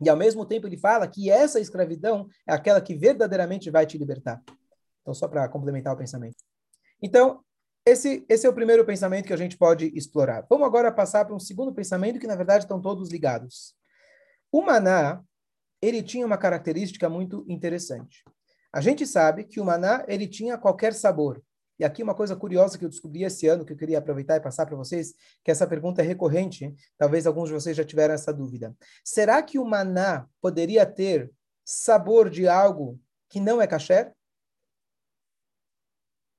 E 0.00 0.08
ao 0.08 0.16
mesmo 0.16 0.44
tempo 0.44 0.66
ele 0.66 0.76
fala 0.76 1.06
que 1.08 1.30
essa 1.30 1.58
escravidão 1.58 2.28
é 2.46 2.52
aquela 2.52 2.80
que 2.80 2.94
verdadeiramente 2.94 3.70
vai 3.70 3.86
te 3.86 3.96
libertar. 3.96 4.42
Então, 5.00 5.14
só 5.14 5.28
para 5.28 5.48
complementar 5.48 5.94
o 5.94 5.96
pensamento. 5.96 6.36
Então, 7.00 7.40
esse, 7.84 8.26
esse 8.28 8.46
é 8.46 8.50
o 8.50 8.54
primeiro 8.54 8.84
pensamento 8.84 9.26
que 9.26 9.32
a 9.32 9.36
gente 9.36 9.56
pode 9.56 9.92
explorar. 9.96 10.44
Vamos 10.50 10.66
agora 10.66 10.90
passar 10.90 11.24
para 11.24 11.34
um 11.34 11.38
segundo 11.38 11.72
pensamento 11.72 12.18
que, 12.18 12.26
na 12.26 12.34
verdade, 12.34 12.64
estão 12.64 12.80
todos 12.80 13.10
ligados. 13.10 13.74
O 14.50 14.62
maná, 14.62 15.22
ele 15.80 16.02
tinha 16.02 16.26
uma 16.26 16.36
característica 16.36 17.08
muito 17.08 17.44
interessante. 17.48 18.24
A 18.72 18.80
gente 18.80 19.06
sabe 19.06 19.44
que 19.44 19.60
o 19.60 19.64
maná, 19.64 20.04
ele 20.08 20.26
tinha 20.26 20.58
qualquer 20.58 20.92
sabor. 20.92 21.40
E 21.78 21.84
aqui 21.84 22.02
uma 22.02 22.14
coisa 22.14 22.34
curiosa 22.34 22.78
que 22.78 22.84
eu 22.84 22.88
descobri 22.88 23.22
esse 23.22 23.46
ano, 23.46 23.64
que 23.64 23.72
eu 23.72 23.76
queria 23.76 23.98
aproveitar 23.98 24.36
e 24.36 24.40
passar 24.40 24.66
para 24.66 24.76
vocês, 24.76 25.14
que 25.44 25.50
essa 25.50 25.66
pergunta 25.66 26.00
é 26.00 26.04
recorrente, 26.04 26.74
talvez 26.96 27.26
alguns 27.26 27.48
de 27.48 27.54
vocês 27.54 27.76
já 27.76 27.84
tiveram 27.84 28.14
essa 28.14 28.32
dúvida. 28.32 28.74
Será 29.04 29.42
que 29.42 29.58
o 29.58 29.64
maná 29.64 30.26
poderia 30.40 30.86
ter 30.86 31.30
sabor 31.64 32.30
de 32.30 32.48
algo 32.48 32.98
que 33.28 33.40
não 33.40 33.60
é 33.60 33.66
kasher? 33.66 34.12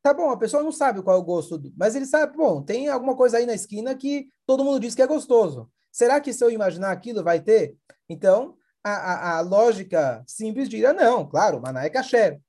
Tá 0.02 0.14
bom, 0.14 0.30
a 0.30 0.38
pessoa 0.38 0.64
não 0.64 0.72
sabe 0.72 1.02
qual 1.02 1.18
é 1.18 1.20
o 1.20 1.24
gosto, 1.24 1.58
do, 1.58 1.74
mas 1.76 1.96
ele 1.96 2.06
sabe, 2.06 2.36
bom, 2.38 2.64
tem 2.64 2.88
alguma 2.88 3.16
coisa 3.16 3.38
aí 3.38 3.46
na 3.46 3.54
esquina 3.54 3.94
que 3.94 4.30
todo 4.46 4.64
mundo 4.64 4.80
diz 4.80 4.96
que 4.96 5.02
é 5.02 5.08
gostoso. 5.08 5.70
Será 5.92 6.22
que 6.22 6.32
se 6.32 6.44
eu 6.44 6.50
imaginar 6.50 6.92
aquilo 6.92 7.24
vai 7.24 7.42
ter? 7.42 7.76
Então, 8.08 8.56
a, 8.84 8.92
a, 8.92 9.38
a 9.38 9.42
lógica 9.42 10.24
simples 10.26 10.70
diria, 10.70 10.94
não, 10.94 11.28
claro, 11.28 11.62
maná 11.62 11.84
é 11.84 11.90
kasher. 11.90 12.40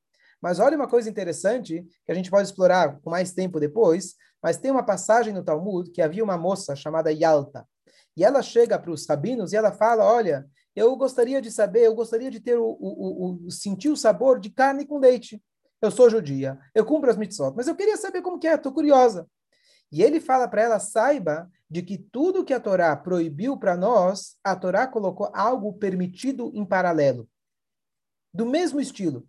Mas 0.41 0.59
olha 0.59 0.77
uma 0.77 0.89
coisa 0.89 1.11
interessante 1.11 1.87
que 2.05 2.13
a 2.13 2.15
gente 2.15 2.31
pode 2.31 2.49
explorar 2.49 3.01
com 3.01 3.11
mais 3.11 3.33
tempo 3.33 3.59
depois, 3.59 4.15
mas 4.43 4.57
tem 4.57 4.71
uma 4.71 4.85
passagem 4.85 5.33
no 5.33 5.43
Talmud 5.43 5.91
que 5.91 6.01
havia 6.01 6.23
uma 6.23 6.39
moça 6.39 6.77
chamada 6.77 7.13
Yalta. 7.13 7.67
E 8.17 8.25
ela 8.25 8.43
chega 8.43 8.79
para 8.79 8.91
os 8.91 9.07
rabinos 9.07 9.53
e 9.53 9.57
ela 9.57 9.73
fala: 9.73 10.05
Olha, 10.05 10.47
eu 10.75 10.95
gostaria 10.97 11.41
de 11.43 11.51
saber, 11.51 11.87
eu 11.87 11.95
gostaria 11.95 12.31
de 12.31 12.41
ter 12.41 12.57
o, 12.57 12.65
o, 12.65 13.47
o, 13.47 13.51
sentir 13.51 13.91
o 13.91 13.97
sabor 13.97 14.39
de 14.39 14.51
carne 14.51 14.87
com 14.87 14.99
leite. 14.99 15.43
Eu 15.81 15.91
sou 15.91 16.11
judia, 16.11 16.59
eu 16.75 16.85
cumpro 16.85 17.11
as 17.11 17.17
mitzvot, 17.17 17.53
mas 17.57 17.69
eu 17.69 17.77
queria 17.77 17.97
saber 17.97 18.23
como 18.23 18.39
que 18.39 18.49
é, 18.49 18.55
estou 18.55 18.73
curiosa. 18.73 19.29
E 19.91 20.03
ele 20.03 20.21
fala 20.21 20.49
para 20.49 20.63
ela: 20.63 20.79
saiba 20.79 21.51
de 21.71 21.83
que 21.83 21.99
tudo 21.99 22.45
que 22.45 22.55
a 22.55 22.61
Torá 22.61 22.97
proibiu 22.97 23.57
para 23.57 23.77
nós, 23.77 24.37
a 24.43 24.57
Torá 24.57 24.87
colocou 24.87 25.31
algo 25.35 25.73
permitido 25.75 26.51
em 26.55 26.65
paralelo. 26.65 27.29
Do 28.33 28.47
mesmo 28.47 28.81
estilo. 28.81 29.27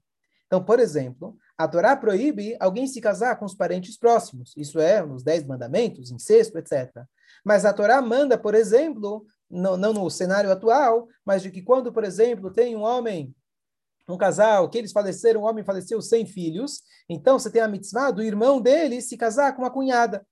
Então, 0.50 0.64
por 0.64 0.80
exemplo, 0.80 1.38
a 1.56 1.68
Torá 1.68 1.96
proíbe 1.96 2.58
alguém 2.60 2.88
se 2.88 3.00
casar 3.00 3.38
com 3.38 3.46
os 3.46 3.54
parentes 3.54 3.96
próximos. 3.96 4.52
Isso 4.58 4.80
é 4.80 5.00
nos 5.06 5.22
Dez 5.22 5.46
Mandamentos, 5.46 6.10
incesto, 6.10 6.58
etc. 6.58 6.92
Mas 7.46 7.66
a 7.66 7.72
Torá 7.72 8.02
manda, 8.02 8.36
por 8.36 8.56
exemplo, 8.56 9.28
não, 9.48 9.78
não 9.78 9.94
no 9.94 10.10
cenário 10.10 10.52
atual, 10.52 11.08
mas 11.24 11.44
de 11.44 11.52
que 11.52 11.62
quando, 11.62 11.94
por 11.94 12.04
exemplo, 12.04 12.52
tem 12.52 12.76
um 12.76 12.82
homem, 12.82 13.32
um 14.08 14.18
casal, 14.18 14.68
que 14.72 14.80
eles 14.80 14.92
faleceram, 14.92 15.42
um 15.42 15.46
homem 15.46 15.64
faleceu 15.64 16.02
sem 16.02 16.26
filhos, 16.26 16.82
então 17.08 17.38
você 17.38 17.52
tem 17.52 17.62
a 17.62 17.68
mitzvah 17.68 18.10
do 18.10 18.24
irmão 18.24 18.60
dele 18.60 19.04
se 19.04 19.16
casar 19.16 19.56
com 19.56 19.64
a 19.64 19.70
cunhada. 19.70 20.26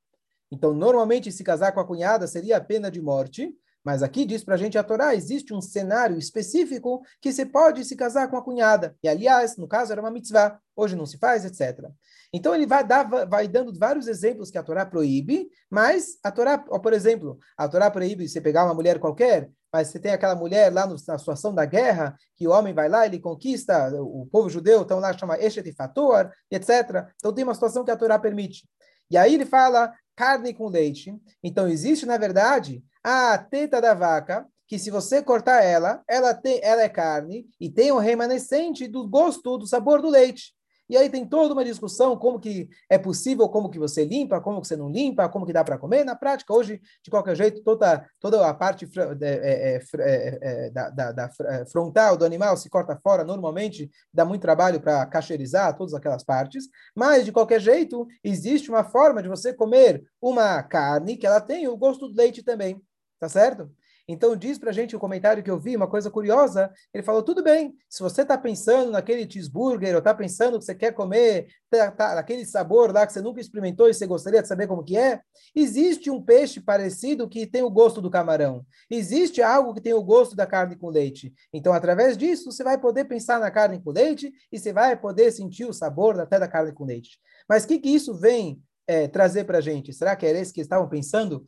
Então, 0.52 0.74
normalmente, 0.74 1.32
se 1.32 1.44
casar 1.44 1.74
com 1.74 1.80
a 1.80 1.86
cunhada 1.86 2.26
seria 2.26 2.58
a 2.58 2.62
pena 2.62 2.90
de 2.90 3.04
morte, 3.04 3.54
mas 3.88 4.04
aqui 4.04 4.26
diz 4.26 4.44
para 4.44 4.56
a 4.56 4.58
gente 4.58 4.78
a 4.78 4.84
Torá, 4.84 5.16
existe 5.16 5.54
um 5.54 5.62
cenário 5.62 6.18
específico 6.18 7.02
que 7.22 7.32
você 7.32 7.46
pode 7.46 7.86
se 7.86 7.96
casar 7.96 8.30
com 8.30 8.36
a 8.36 8.44
cunhada. 8.44 8.94
E, 9.02 9.08
aliás, 9.08 9.56
no 9.56 9.66
caso, 9.66 9.94
era 9.94 10.02
uma 10.02 10.12
mitzvah. 10.12 10.60
Hoje 10.76 10.94
não 10.94 11.06
se 11.06 11.18
faz, 11.18 11.46
etc. 11.46 11.90
Então, 12.34 12.54
ele 12.54 12.66
vai, 12.66 12.86
dar, 12.86 13.06
vai 13.06 13.48
dando 13.48 13.72
vários 13.80 14.10
exemplos 14.10 14.52
que 14.52 14.58
a 14.58 14.64
Torá 14.64 14.86
proíbe, 14.86 15.48
mas 15.72 16.18
a 16.22 16.30
Torá, 16.30 16.58
por 16.58 16.92
exemplo, 16.92 17.40
a 17.58 17.66
Torá 17.70 17.90
proíbe 17.90 18.28
você 18.28 18.42
pegar 18.42 18.66
uma 18.66 18.74
mulher 18.74 19.00
qualquer, 19.00 19.50
mas 19.72 19.88
você 19.88 20.00
tem 20.00 20.12
aquela 20.12 20.36
mulher 20.36 20.70
lá 20.70 20.86
no, 20.86 20.98
na 21.08 21.18
situação 21.18 21.56
da 21.56 21.64
guerra, 21.64 22.14
que 22.36 22.46
o 22.46 22.52
homem 22.52 22.74
vai 22.74 22.90
lá, 22.90 23.06
ele 23.06 23.20
conquista, 23.20 23.90
o 24.02 24.28
povo 24.30 24.50
judeu, 24.50 24.82
então 24.82 25.00
lá 25.00 25.18
chama 25.18 25.38
Eshet 25.38 25.72
Fator, 25.72 26.30
etc. 26.52 27.08
Então, 27.16 27.32
tem 27.32 27.46
uma 27.46 27.54
situação 27.54 27.86
que 27.86 27.92
a 27.92 27.96
Torá 27.96 28.20
permite. 28.20 28.68
E 29.10 29.18
aí 29.18 29.34
ele 29.34 29.46
fala 29.46 29.94
carne 30.16 30.54
com 30.54 30.68
leite. 30.68 31.16
Então, 31.44 31.68
existe, 31.68 32.06
na 32.06 32.18
verdade, 32.18 32.84
a 33.04 33.38
teta 33.38 33.80
da 33.80 33.94
vaca, 33.94 34.46
que 34.68 34.78
se 34.78 34.92
você 34.92 35.22
cortar 35.22 35.64
ela, 35.64 36.04
ela, 36.08 36.34
tem, 36.34 36.60
ela 36.62 36.82
é 36.82 36.90
carne 36.90 37.48
e 37.60 37.70
tem 37.70 37.92
o 37.92 38.00
remanescente 38.00 38.88
do 38.88 39.08
gosto, 39.08 39.58
do 39.58 39.68
sabor 39.68 40.02
do 40.02 40.10
leite. 40.10 40.54
E 40.90 40.96
aí 40.96 41.10
tem 41.10 41.26
toda 41.26 41.54
uma 41.54 41.66
discussão 41.66 42.16
como 42.18 42.40
que 42.40 42.70
é 42.90 42.98
possível, 42.98 43.48
como 43.50 43.70
que 43.70 43.78
você 43.78 44.06
limpa, 44.06 44.40
como 44.40 44.62
que 44.62 44.68
você 44.68 44.78
não 44.78 44.90
limpa, 44.90 45.28
como 45.28 45.46
que 45.46 45.54
dá 45.54 45.64
para 45.64 45.78
comer. 45.78 46.04
Na 46.04 46.16
prática, 46.16 46.54
hoje, 46.54 46.82
de 47.04 47.10
qualquer 47.10 47.36
jeito, 47.36 47.62
toda, 47.64 48.08
toda 48.20 48.48
a 48.48 48.54
parte 48.54 48.88
é, 49.22 49.76
é, 49.76 50.38
é, 50.42 50.70
da, 50.70 50.90
da, 50.90 51.12
da, 51.12 51.30
frontal 51.72 52.16
do 52.16 52.26
animal 52.26 52.56
se 52.56 52.70
corta 52.70 52.98
fora 53.04 53.24
normalmente, 53.24 53.90
dá 54.14 54.24
muito 54.24 54.42
trabalho 54.42 54.80
para 54.80 55.06
cacheirizar 55.06 55.76
todas 55.76 55.94
aquelas 55.94 56.24
partes. 56.24 56.66
Mas, 56.96 57.26
de 57.26 57.32
qualquer 57.32 57.60
jeito, 57.60 58.08
existe 58.24 58.70
uma 58.70 58.84
forma 58.84 59.22
de 59.22 59.30
você 59.30 59.54
comer 59.54 60.04
uma 60.22 60.64
carne 60.64 61.18
que 61.18 61.28
ela 61.28 61.42
tem 61.42 61.68
o 61.68 61.78
gosto 61.78 62.08
do 62.08 62.16
leite 62.16 62.44
também. 62.44 62.82
Tá 63.20 63.28
certo? 63.28 63.72
Então 64.08 64.36
diz 64.36 64.58
para 64.58 64.70
a 64.70 64.74
gente 64.74 64.96
o 64.96 65.00
comentário 65.00 65.44
que 65.44 65.52
eu 65.52 65.60
vi, 65.60 65.76
uma 65.76 65.88
coisa 65.88 66.10
curiosa, 66.10 66.72
ele 66.94 67.04
falou, 67.04 67.22
tudo 67.22 67.44
bem, 67.44 67.76
se 67.90 68.02
você 68.02 68.22
está 68.22 68.38
pensando 68.38 68.92
naquele 68.92 69.30
cheeseburger, 69.30 69.94
ou 69.94 70.00
está 70.00 70.14
pensando 70.14 70.58
que 70.58 70.66
você 70.66 70.74
quer 70.74 70.94
comer 70.94 71.48
tá, 71.70 71.92
tá, 71.92 72.20
aquele 72.20 72.46
sabor 72.46 72.94
lá 72.94 73.06
que 73.06 73.12
você 73.12 73.22
nunca 73.22 73.42
experimentou 73.42 73.90
e 73.90 73.94
você 73.94 74.08
gostaria 74.08 74.42
de 74.42 74.48
saber 74.48 74.68
como 74.68 74.84
que 74.84 74.98
é, 74.98 75.22
existe 75.54 76.10
um 76.10 76.22
peixe 76.22 76.62
parecido 76.62 77.28
que 77.28 77.46
tem 77.46 77.62
o 77.62 77.70
gosto 77.70 78.02
do 78.02 78.10
camarão. 78.10 78.66
Existe 78.90 79.42
algo 79.42 79.74
que 79.74 79.82
tem 79.82 79.94
o 79.94 80.04
gosto 80.04 80.36
da 80.36 80.46
carne 80.46 80.78
com 80.78 80.90
leite. 80.90 81.34
Então, 81.52 81.74
através 81.74 82.18
disso, 82.18 82.52
você 82.52 82.64
vai 82.64 82.78
poder 82.78 83.06
pensar 83.06 83.40
na 83.40 83.52
carne 83.52 83.82
com 83.82 83.92
leite 83.92 84.32
e 84.52 84.58
você 84.58 84.72
vai 84.72 84.96
poder 84.96 85.32
sentir 85.32 85.66
o 85.66 85.74
sabor 85.74 86.20
até 86.20 86.40
da 86.40 86.48
carne 86.48 86.72
com 86.72 86.86
leite. 86.86 87.20
Mas 87.48 87.64
o 87.64 87.68
que, 87.68 87.80
que 87.80 87.90
isso 87.90 88.14
vem 88.14 88.62
é, 88.88 89.08
trazer 89.08 89.44
para 89.44 89.58
a 89.58 89.62
gente? 89.62 89.92
Será 89.92 90.16
que 90.16 90.26
era 90.26 90.40
isso 90.40 90.54
que 90.54 90.62
estavam 90.62 90.88
pensando 90.88 91.46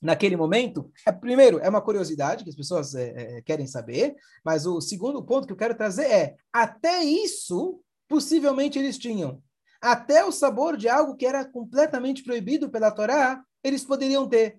naquele 0.00 0.36
momento, 0.36 0.92
é, 1.06 1.12
primeiro, 1.12 1.58
é 1.60 1.68
uma 1.68 1.80
curiosidade 1.80 2.44
que 2.44 2.50
as 2.50 2.56
pessoas 2.56 2.94
é, 2.94 3.38
é, 3.38 3.42
querem 3.42 3.66
saber, 3.66 4.14
mas 4.44 4.66
o 4.66 4.80
segundo 4.80 5.24
ponto 5.24 5.46
que 5.46 5.52
eu 5.52 5.56
quero 5.56 5.74
trazer 5.74 6.04
é, 6.04 6.36
até 6.52 7.02
isso, 7.02 7.80
possivelmente 8.08 8.78
eles 8.78 8.98
tinham. 8.98 9.42
Até 9.80 10.24
o 10.24 10.32
sabor 10.32 10.76
de 10.76 10.88
algo 10.88 11.16
que 11.16 11.26
era 11.26 11.44
completamente 11.44 12.22
proibido 12.22 12.70
pela 12.70 12.90
Torá, 12.90 13.42
eles 13.62 13.84
poderiam 13.84 14.28
ter. 14.28 14.58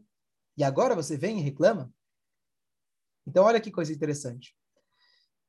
E 0.57 0.63
agora 0.63 0.95
você 0.95 1.17
vem 1.17 1.39
e 1.39 1.43
reclama? 1.43 1.91
Então, 3.27 3.43
olha 3.43 3.59
que 3.59 3.71
coisa 3.71 3.91
interessante. 3.91 4.55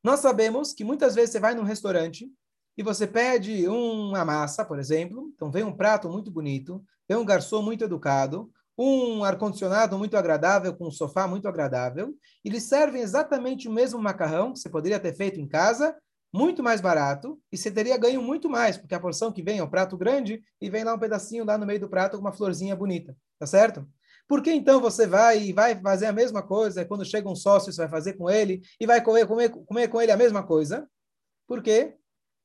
Nós 0.02 0.20
sabemos 0.20 0.72
que 0.72 0.84
muitas 0.84 1.14
vezes 1.14 1.30
você 1.32 1.40
vai 1.40 1.54
num 1.54 1.62
restaurante 1.62 2.30
e 2.76 2.82
você 2.82 3.06
pede 3.06 3.66
uma 3.66 4.24
massa, 4.24 4.64
por 4.64 4.78
exemplo, 4.78 5.32
então 5.34 5.50
vem 5.50 5.64
um 5.64 5.76
prato 5.76 6.08
muito 6.08 6.30
bonito, 6.30 6.84
vem 7.08 7.16
um 7.16 7.24
garçom 7.24 7.62
muito 7.62 7.84
educado, 7.84 8.50
um 8.78 9.24
ar-condicionado 9.24 9.96
muito 9.96 10.16
agradável, 10.16 10.74
com 10.74 10.88
um 10.88 10.90
sofá 10.90 11.26
muito 11.26 11.48
agradável. 11.48 12.14
Eles 12.44 12.64
servem 12.64 13.00
exatamente 13.00 13.68
o 13.68 13.72
mesmo 13.72 14.00
macarrão 14.00 14.52
que 14.52 14.58
você 14.58 14.68
poderia 14.68 15.00
ter 15.00 15.14
feito 15.14 15.40
em 15.40 15.48
casa, 15.48 15.96
muito 16.32 16.62
mais 16.62 16.80
barato, 16.80 17.40
e 17.50 17.56
você 17.56 17.70
teria 17.70 17.96
ganho 17.96 18.20
muito 18.20 18.48
mais, 18.48 18.76
porque 18.76 18.94
a 18.94 19.00
porção 19.00 19.32
que 19.32 19.42
vem 19.42 19.58
é 19.58 19.64
um 19.64 19.70
prato 19.70 19.96
grande 19.96 20.42
e 20.60 20.68
vem 20.68 20.84
lá 20.84 20.92
um 20.92 20.98
pedacinho 20.98 21.44
lá 21.44 21.56
no 21.56 21.64
meio 21.64 21.80
do 21.80 21.88
prato 21.88 22.18
com 22.18 22.20
uma 22.20 22.32
florzinha 22.32 22.76
bonita, 22.76 23.16
tá 23.38 23.46
certo? 23.46 23.88
Por 24.28 24.42
que 24.42 24.52
então 24.52 24.80
você 24.80 25.06
vai 25.06 25.40
e 25.40 25.52
vai 25.52 25.80
fazer 25.80 26.06
a 26.06 26.12
mesma 26.12 26.42
coisa, 26.42 26.84
quando 26.84 27.04
chega 27.04 27.30
um 27.30 27.36
sócio, 27.36 27.72
você 27.72 27.80
vai 27.80 27.88
fazer 27.88 28.14
com 28.14 28.28
ele, 28.28 28.60
e 28.78 28.86
vai 28.86 29.02
comer, 29.02 29.26
comer, 29.26 29.48
comer 29.48 29.88
com 29.88 30.02
ele 30.02 30.12
a 30.12 30.16
mesma 30.16 30.42
coisa? 30.42 30.86
Por 31.46 31.62
quê? 31.62 31.96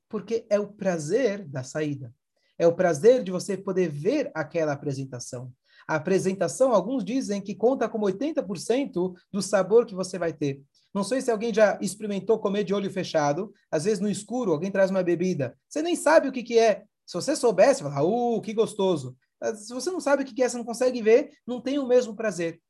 Porque 0.08 0.46
é 0.50 0.60
o 0.60 0.68
prazer 0.68 1.46
da 1.46 1.64
saída. 1.64 2.14
É 2.58 2.68
o 2.68 2.76
prazer 2.76 3.24
de 3.24 3.32
você 3.32 3.58
poder 3.58 3.90
ver 3.90 4.32
aquela 4.34 4.74
apresentação 4.74 5.52
a 5.88 5.96
apresentação, 5.96 6.74
alguns 6.74 7.04
dizem 7.04 7.42
que 7.42 7.56
conta 7.56 7.90
como 7.90 8.06
80% 8.06 9.14
do 9.32 9.42
sabor 9.42 9.86
que 9.86 9.96
você 9.96 10.18
vai 10.18 10.34
ter. 10.34 10.62
Não 10.94 11.04
sei 11.04 11.22
se 11.22 11.32
alguém 11.32 11.54
já 11.54 11.78
experimentou 11.82 12.40
comer 12.40 12.64
de 12.64 12.74
olho 12.74 12.92
fechado, 12.92 13.54
às 13.70 13.86
vezes 13.86 14.00
no 14.00 14.10
escuro, 14.10 14.52
alguém 14.52 14.72
traz 14.72 14.92
uma 14.92 15.04
bebida, 15.04 15.58
você 15.68 15.82
nem 15.82 15.96
sabe 15.96 16.28
o 16.28 16.32
que, 16.32 16.44
que 16.44 16.60
é. 16.60 16.84
Se 17.06 17.14
você 17.16 17.36
soubesse, 17.36 17.84
fala, 17.84 18.04
uh, 18.04 18.42
que 18.42 18.54
gostoso. 18.54 19.16
Se 19.56 19.74
você 19.74 19.90
não 19.90 20.00
sabe 20.00 20.24
o 20.24 20.26
que, 20.26 20.34
que 20.34 20.44
é, 20.44 20.50
você 20.50 20.58
não 20.58 20.64
consegue 20.64 21.02
ver, 21.02 21.32
não 21.48 21.60
tem 21.60 21.80
o 21.80 21.88
mesmo 21.88 22.16
prazer. 22.16 22.62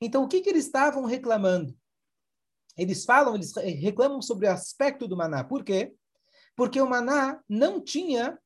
Então, 0.00 0.24
o 0.24 0.28
que, 0.28 0.40
que 0.40 0.50
eles 0.50 0.66
estavam 0.66 1.04
reclamando? 1.04 1.74
Eles 2.76 3.04
falam, 3.04 3.34
eles 3.34 3.54
reclamam 3.54 4.20
sobre 4.20 4.46
o 4.46 4.50
aspecto 4.50 5.06
do 5.06 5.16
maná. 5.16 5.44
Por 5.44 5.64
quê? 5.64 5.94
Porque 6.54 6.80
o 6.80 6.88
maná 6.88 7.40
não 7.48 7.80
tinha 7.80 8.38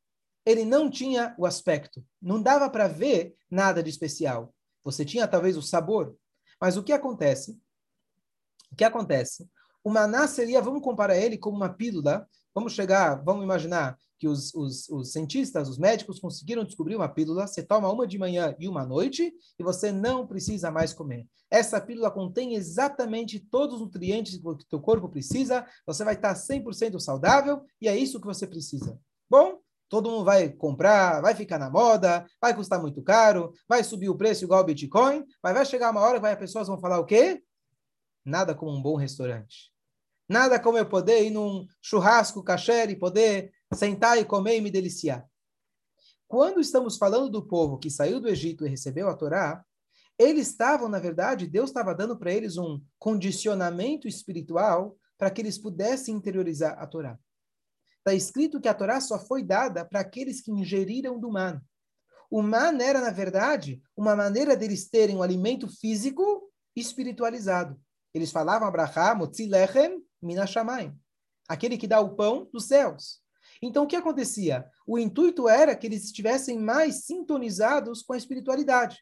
ele 0.44 0.64
não 0.64 0.90
tinha 0.90 1.34
o 1.38 1.46
aspecto. 1.46 2.04
Não 2.20 2.40
dava 2.40 2.68
para 2.68 2.88
ver 2.88 3.34
nada 3.50 3.82
de 3.82 3.90
especial. 3.90 4.54
Você 4.84 5.04
tinha 5.04 5.28
talvez 5.28 5.56
o 5.56 5.62
sabor. 5.62 6.16
Mas 6.60 6.76
o 6.76 6.82
que 6.82 6.92
acontece? 6.92 7.58
O 8.72 8.76
que 8.76 8.84
acontece? 8.84 9.48
O 9.82 9.90
maná 9.90 10.26
seria, 10.26 10.60
vamos 10.60 10.82
comparar 10.82 11.16
ele 11.16 11.38
como 11.38 11.56
uma 11.56 11.68
pílula. 11.68 12.28
Vamos 12.54 12.72
chegar, 12.72 13.22
vamos 13.22 13.44
imaginar 13.44 13.96
que 14.18 14.28
os, 14.28 14.52
os, 14.54 14.88
os, 14.90 15.12
cientistas, 15.12 15.68
os 15.68 15.78
médicos 15.78 16.20
conseguiram 16.20 16.64
descobrir 16.64 16.96
uma 16.96 17.08
pílula. 17.08 17.46
Você 17.46 17.62
toma 17.62 17.90
uma 17.90 18.06
de 18.06 18.18
manhã 18.18 18.54
e 18.58 18.68
uma 18.68 18.82
à 18.82 18.86
noite 18.86 19.32
e 19.58 19.62
você 19.62 19.90
não 19.90 20.26
precisa 20.26 20.70
mais 20.70 20.92
comer. 20.92 21.26
Essa 21.50 21.80
pílula 21.80 22.10
contém 22.10 22.54
exatamente 22.54 23.40
todos 23.40 23.76
os 23.76 23.80
nutrientes 23.80 24.36
que 24.36 24.46
o 24.46 24.56
teu 24.56 24.80
corpo 24.80 25.08
precisa. 25.08 25.66
Você 25.86 26.04
vai 26.04 26.14
estar 26.14 26.34
100% 26.34 27.00
saudável 27.00 27.64
e 27.80 27.88
é 27.88 27.96
isso 27.96 28.20
que 28.20 28.26
você 28.26 28.46
precisa. 28.46 28.98
Bom, 29.28 29.58
todo 29.90 30.08
mundo 30.08 30.24
vai 30.24 30.48
comprar, 30.48 31.20
vai 31.20 31.34
ficar 31.34 31.58
na 31.58 31.68
moda, 31.68 32.24
vai 32.40 32.54
custar 32.54 32.80
muito 32.80 33.02
caro, 33.02 33.52
vai 33.68 33.82
subir 33.82 34.08
o 34.08 34.16
preço 34.16 34.44
igual 34.44 34.62
o 34.62 34.64
Bitcoin, 34.64 35.24
mas 35.42 35.52
vai 35.52 35.66
chegar 35.66 35.90
uma 35.90 36.00
hora 36.00 36.20
que 36.20 36.26
as 36.26 36.38
pessoas 36.38 36.68
vão 36.68 36.80
falar 36.80 37.00
o 37.00 37.04
quê? 37.04 37.42
Nada 38.24 38.54
como 38.54 38.70
um 38.70 38.80
bom 38.80 38.94
restaurante. 38.94 39.72
Nada 40.28 40.60
como 40.60 40.78
eu 40.78 40.88
poder 40.88 41.24
ir 41.24 41.30
num 41.30 41.66
churrasco 41.82 42.42
kasher 42.44 42.88
e 42.88 42.96
poder 42.96 43.52
sentar 43.74 44.16
e 44.16 44.24
comer 44.24 44.58
e 44.58 44.60
me 44.60 44.70
deliciar. 44.70 45.26
Quando 46.28 46.60
estamos 46.60 46.96
falando 46.96 47.28
do 47.28 47.44
povo 47.44 47.76
que 47.76 47.90
saiu 47.90 48.20
do 48.20 48.28
Egito 48.28 48.64
e 48.64 48.70
recebeu 48.70 49.08
a 49.08 49.16
Torá, 49.16 49.64
eles 50.16 50.50
estavam, 50.50 50.88
na 50.88 51.00
verdade, 51.00 51.48
Deus 51.48 51.70
estava 51.70 51.92
dando 51.96 52.16
para 52.16 52.32
eles 52.32 52.56
um 52.56 52.80
condicionamento 52.96 54.06
espiritual 54.06 54.96
para 55.18 55.32
que 55.32 55.40
eles 55.40 55.58
pudessem 55.58 56.14
interiorizar 56.14 56.78
a 56.78 56.86
Torá 56.86 57.18
está 58.00 58.14
escrito 58.14 58.60
que 58.60 58.68
a 58.68 58.74
Torá 58.74 59.00
só 59.00 59.18
foi 59.18 59.42
dada 59.42 59.84
para 59.84 60.00
aqueles 60.00 60.40
que 60.40 60.50
ingeriram 60.50 61.18
do 61.18 61.30
man. 61.30 61.60
O 62.30 62.42
man 62.42 62.78
era, 62.80 63.00
na 63.00 63.10
verdade, 63.10 63.82
uma 63.96 64.16
maneira 64.16 64.56
deles 64.56 64.88
terem 64.88 65.16
um 65.16 65.22
alimento 65.22 65.68
físico 65.68 66.50
espiritualizado. 66.74 67.80
Eles 68.14 68.30
falavam 68.30 68.66
Abraham, 68.66 69.16
Motzi 69.16 69.46
Lechem, 69.46 70.02
Minashamayim. 70.22 70.96
Aquele 71.48 71.76
que 71.76 71.88
dá 71.88 72.00
o 72.00 72.14
pão 72.14 72.48
dos 72.52 72.66
céus. 72.66 73.20
Então, 73.62 73.84
o 73.84 73.86
que 73.86 73.96
acontecia? 73.96 74.64
O 74.86 74.98
intuito 74.98 75.48
era 75.48 75.76
que 75.76 75.86
eles 75.86 76.04
estivessem 76.04 76.58
mais 76.58 77.04
sintonizados 77.04 78.02
com 78.02 78.12
a 78.12 78.16
espiritualidade. 78.16 78.98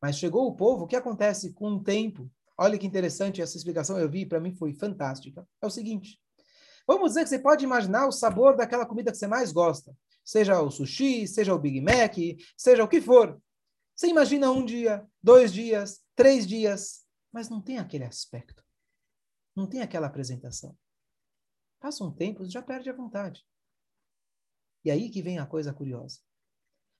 Mas 0.00 0.18
chegou 0.18 0.46
o 0.46 0.54
povo, 0.54 0.84
o 0.84 0.86
que 0.86 0.96
acontece 0.96 1.52
com 1.54 1.72
o 1.72 1.82
tempo? 1.82 2.30
Olha 2.56 2.78
que 2.78 2.86
interessante 2.86 3.42
essa 3.42 3.56
explicação 3.56 3.98
eu 3.98 4.08
vi, 4.08 4.24
para 4.26 4.38
mim 4.38 4.54
foi 4.54 4.74
fantástica. 4.74 5.48
É 5.60 5.66
o 5.66 5.70
seguinte: 5.70 6.20
Vamos 6.86 7.10
dizer 7.10 7.24
que 7.24 7.30
você 7.30 7.38
pode 7.38 7.64
imaginar 7.64 8.06
o 8.06 8.12
sabor 8.12 8.56
daquela 8.56 8.86
comida 8.86 9.10
que 9.10 9.16
você 9.16 9.26
mais 9.26 9.52
gosta. 9.52 9.96
Seja 10.24 10.60
o 10.60 10.70
sushi, 10.70 11.26
seja 11.26 11.54
o 11.54 11.58
Big 11.58 11.80
Mac, 11.80 12.16
seja 12.56 12.84
o 12.84 12.88
que 12.88 13.00
for. 13.00 13.40
Você 13.94 14.08
imagina 14.08 14.50
um 14.50 14.64
dia, 14.64 15.06
dois 15.22 15.52
dias, 15.52 16.02
três 16.14 16.46
dias, 16.46 17.06
mas 17.32 17.48
não 17.48 17.60
tem 17.60 17.78
aquele 17.78 18.04
aspecto. 18.04 18.62
Não 19.54 19.66
tem 19.66 19.80
aquela 19.80 20.06
apresentação. 20.06 20.76
Passa 21.80 22.04
um 22.04 22.10
tempo, 22.10 22.44
já 22.46 22.62
perde 22.62 22.90
a 22.90 22.94
vontade. 22.94 23.46
E 24.84 24.90
aí 24.90 25.10
que 25.10 25.22
vem 25.22 25.38
a 25.38 25.46
coisa 25.46 25.72
curiosa. 25.72 26.20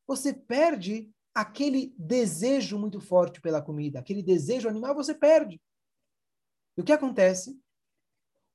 Você 0.07 0.33
perde 0.33 1.12
aquele 1.35 1.94
desejo 1.99 2.79
muito 2.79 3.01
forte 3.01 3.40
pela 3.40 3.61
comida, 3.61 3.99
aquele 3.99 4.23
desejo 4.23 4.68
animal, 4.68 4.94
você 4.94 5.14
perde. 5.14 5.61
E 6.77 6.81
o 6.81 6.85
que 6.85 6.92
acontece? 6.92 7.61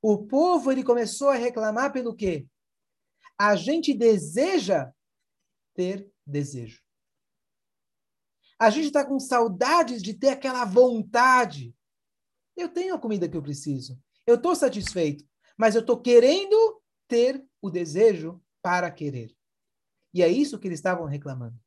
O 0.02 0.26
povo 0.26 0.72
ele 0.72 0.84
começou 0.84 1.30
a 1.30 1.36
reclamar 1.36 1.92
pelo 1.92 2.16
quê? 2.16 2.48
A 3.38 3.56
gente 3.56 3.94
deseja 3.94 4.92
ter 5.74 6.10
desejo. 6.26 6.82
A 8.58 8.70
gente 8.70 8.88
está 8.88 9.06
com 9.06 9.20
saudades 9.20 10.02
de 10.02 10.14
ter 10.14 10.30
aquela 10.30 10.66
vontade. 10.66 11.74
Eu 12.56 12.70
tenho 12.70 12.96
a 12.96 13.00
comida 13.00 13.28
que 13.30 13.38
eu 13.38 13.42
preciso. 13.42 13.98
Eu 14.28 14.36
estou 14.36 14.56
satisfeito. 14.56 15.26
Mas 15.58 15.76
eu 15.76 15.82
estou 15.82 16.00
querendo 16.00 16.82
ter 17.08 17.46
o 17.62 17.70
desejo 17.70 18.42
para 18.62 18.92
querer. 18.92 19.36
E 20.14 20.22
é 20.22 20.28
isso 20.28 20.60
que 20.60 20.68
eles 20.68 20.80
estavam 20.80 21.06
reclamando 21.06 21.58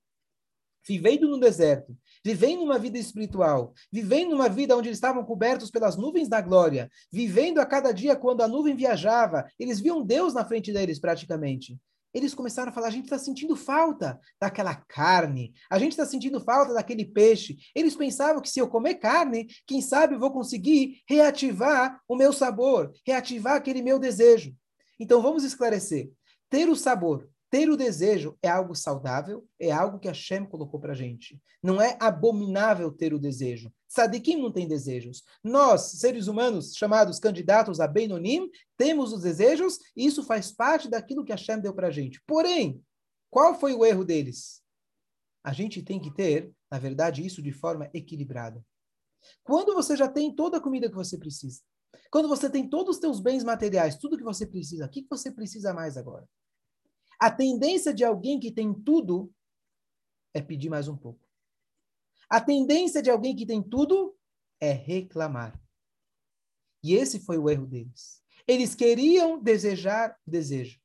vivendo 0.86 1.28
no 1.28 1.38
deserto, 1.38 1.96
vivendo 2.24 2.62
uma 2.62 2.78
vida 2.78 2.98
espiritual, 2.98 3.72
vivendo 3.90 4.32
uma 4.32 4.48
vida 4.48 4.76
onde 4.76 4.88
eles 4.88 4.98
estavam 4.98 5.24
cobertos 5.24 5.70
pelas 5.70 5.96
nuvens 5.96 6.28
da 6.28 6.40
glória, 6.40 6.90
vivendo 7.12 7.58
a 7.58 7.66
cada 7.66 7.92
dia 7.92 8.16
quando 8.16 8.42
a 8.42 8.48
nuvem 8.48 8.76
viajava, 8.76 9.46
eles 9.58 9.80
viam 9.80 10.04
Deus 10.04 10.34
na 10.34 10.44
frente 10.44 10.72
deles 10.72 10.98
praticamente. 10.98 11.78
Eles 12.14 12.34
começaram 12.34 12.70
a 12.70 12.74
falar: 12.74 12.88
a 12.88 12.90
gente 12.90 13.04
está 13.04 13.18
sentindo 13.18 13.56
falta 13.56 14.20
daquela 14.40 14.74
carne, 14.74 15.52
a 15.70 15.78
gente 15.78 15.92
está 15.92 16.04
sentindo 16.04 16.40
falta 16.40 16.74
daquele 16.74 17.04
peixe. 17.04 17.56
Eles 17.74 17.96
pensavam 17.96 18.42
que 18.42 18.50
se 18.50 18.60
eu 18.60 18.68
comer 18.68 18.96
carne, 18.96 19.46
quem 19.66 19.80
sabe 19.80 20.14
eu 20.14 20.20
vou 20.20 20.30
conseguir 20.30 21.00
reativar 21.08 22.00
o 22.06 22.14
meu 22.14 22.32
sabor, 22.32 22.92
reativar 23.06 23.54
aquele 23.56 23.80
meu 23.80 23.98
desejo. 23.98 24.54
Então 25.00 25.22
vamos 25.22 25.42
esclarecer. 25.42 26.10
ter 26.50 26.68
o 26.68 26.76
sabor, 26.76 27.30
ter 27.52 27.68
o 27.68 27.76
desejo 27.76 28.34
é 28.40 28.48
algo 28.48 28.74
saudável, 28.74 29.46
é 29.60 29.70
algo 29.70 29.98
que 29.98 30.08
Hashem 30.08 30.46
colocou 30.46 30.80
para 30.80 30.94
gente. 30.94 31.38
Não 31.62 31.82
é 31.82 31.98
abominável 32.00 32.90
ter 32.90 33.12
o 33.12 33.18
desejo. 33.18 33.70
Sadikim 33.86 34.40
não 34.40 34.50
tem 34.50 34.66
desejos. 34.66 35.22
Nós, 35.44 35.98
seres 35.98 36.28
humanos, 36.28 36.74
chamados 36.74 37.18
candidatos 37.18 37.78
a 37.78 37.86
Benonim, 37.86 38.50
temos 38.74 39.12
os 39.12 39.20
desejos 39.20 39.78
e 39.94 40.06
isso 40.06 40.24
faz 40.24 40.50
parte 40.50 40.88
daquilo 40.88 41.26
que 41.26 41.30
Hashem 41.30 41.60
deu 41.60 41.74
para 41.74 41.90
gente. 41.90 42.22
Porém, 42.26 42.82
qual 43.28 43.54
foi 43.60 43.74
o 43.74 43.84
erro 43.84 44.02
deles? 44.02 44.62
A 45.44 45.52
gente 45.52 45.82
tem 45.82 46.00
que 46.00 46.10
ter, 46.10 46.50
na 46.70 46.78
verdade, 46.78 47.22
isso 47.22 47.42
de 47.42 47.52
forma 47.52 47.90
equilibrada. 47.92 48.64
Quando 49.44 49.74
você 49.74 49.94
já 49.94 50.08
tem 50.08 50.34
toda 50.34 50.56
a 50.56 50.60
comida 50.60 50.88
que 50.88 50.96
você 50.96 51.18
precisa, 51.18 51.60
quando 52.10 52.28
você 52.28 52.48
tem 52.48 52.66
todos 52.66 52.96
os 52.96 53.00
seus 53.02 53.20
bens 53.20 53.44
materiais, 53.44 53.98
tudo 53.98 54.16
que 54.16 54.24
você 54.24 54.46
precisa, 54.46 54.86
o 54.86 54.88
que 54.88 55.06
você 55.10 55.30
precisa 55.30 55.74
mais 55.74 55.98
agora? 55.98 56.26
A 57.22 57.30
tendência 57.30 57.94
de 57.94 58.02
alguém 58.02 58.40
que 58.40 58.50
tem 58.50 58.74
tudo 58.74 59.32
é 60.34 60.42
pedir 60.42 60.68
mais 60.68 60.88
um 60.88 60.96
pouco. 60.96 61.20
A 62.28 62.40
tendência 62.40 63.00
de 63.00 63.12
alguém 63.12 63.36
que 63.36 63.46
tem 63.46 63.62
tudo 63.62 64.16
é 64.60 64.72
reclamar. 64.72 65.56
E 66.82 66.96
esse 66.96 67.20
foi 67.20 67.38
o 67.38 67.48
erro 67.48 67.64
deles. 67.64 68.20
Eles 68.44 68.74
queriam 68.74 69.40
desejar 69.40 70.18
o 70.26 70.30
desejo. 70.32 70.80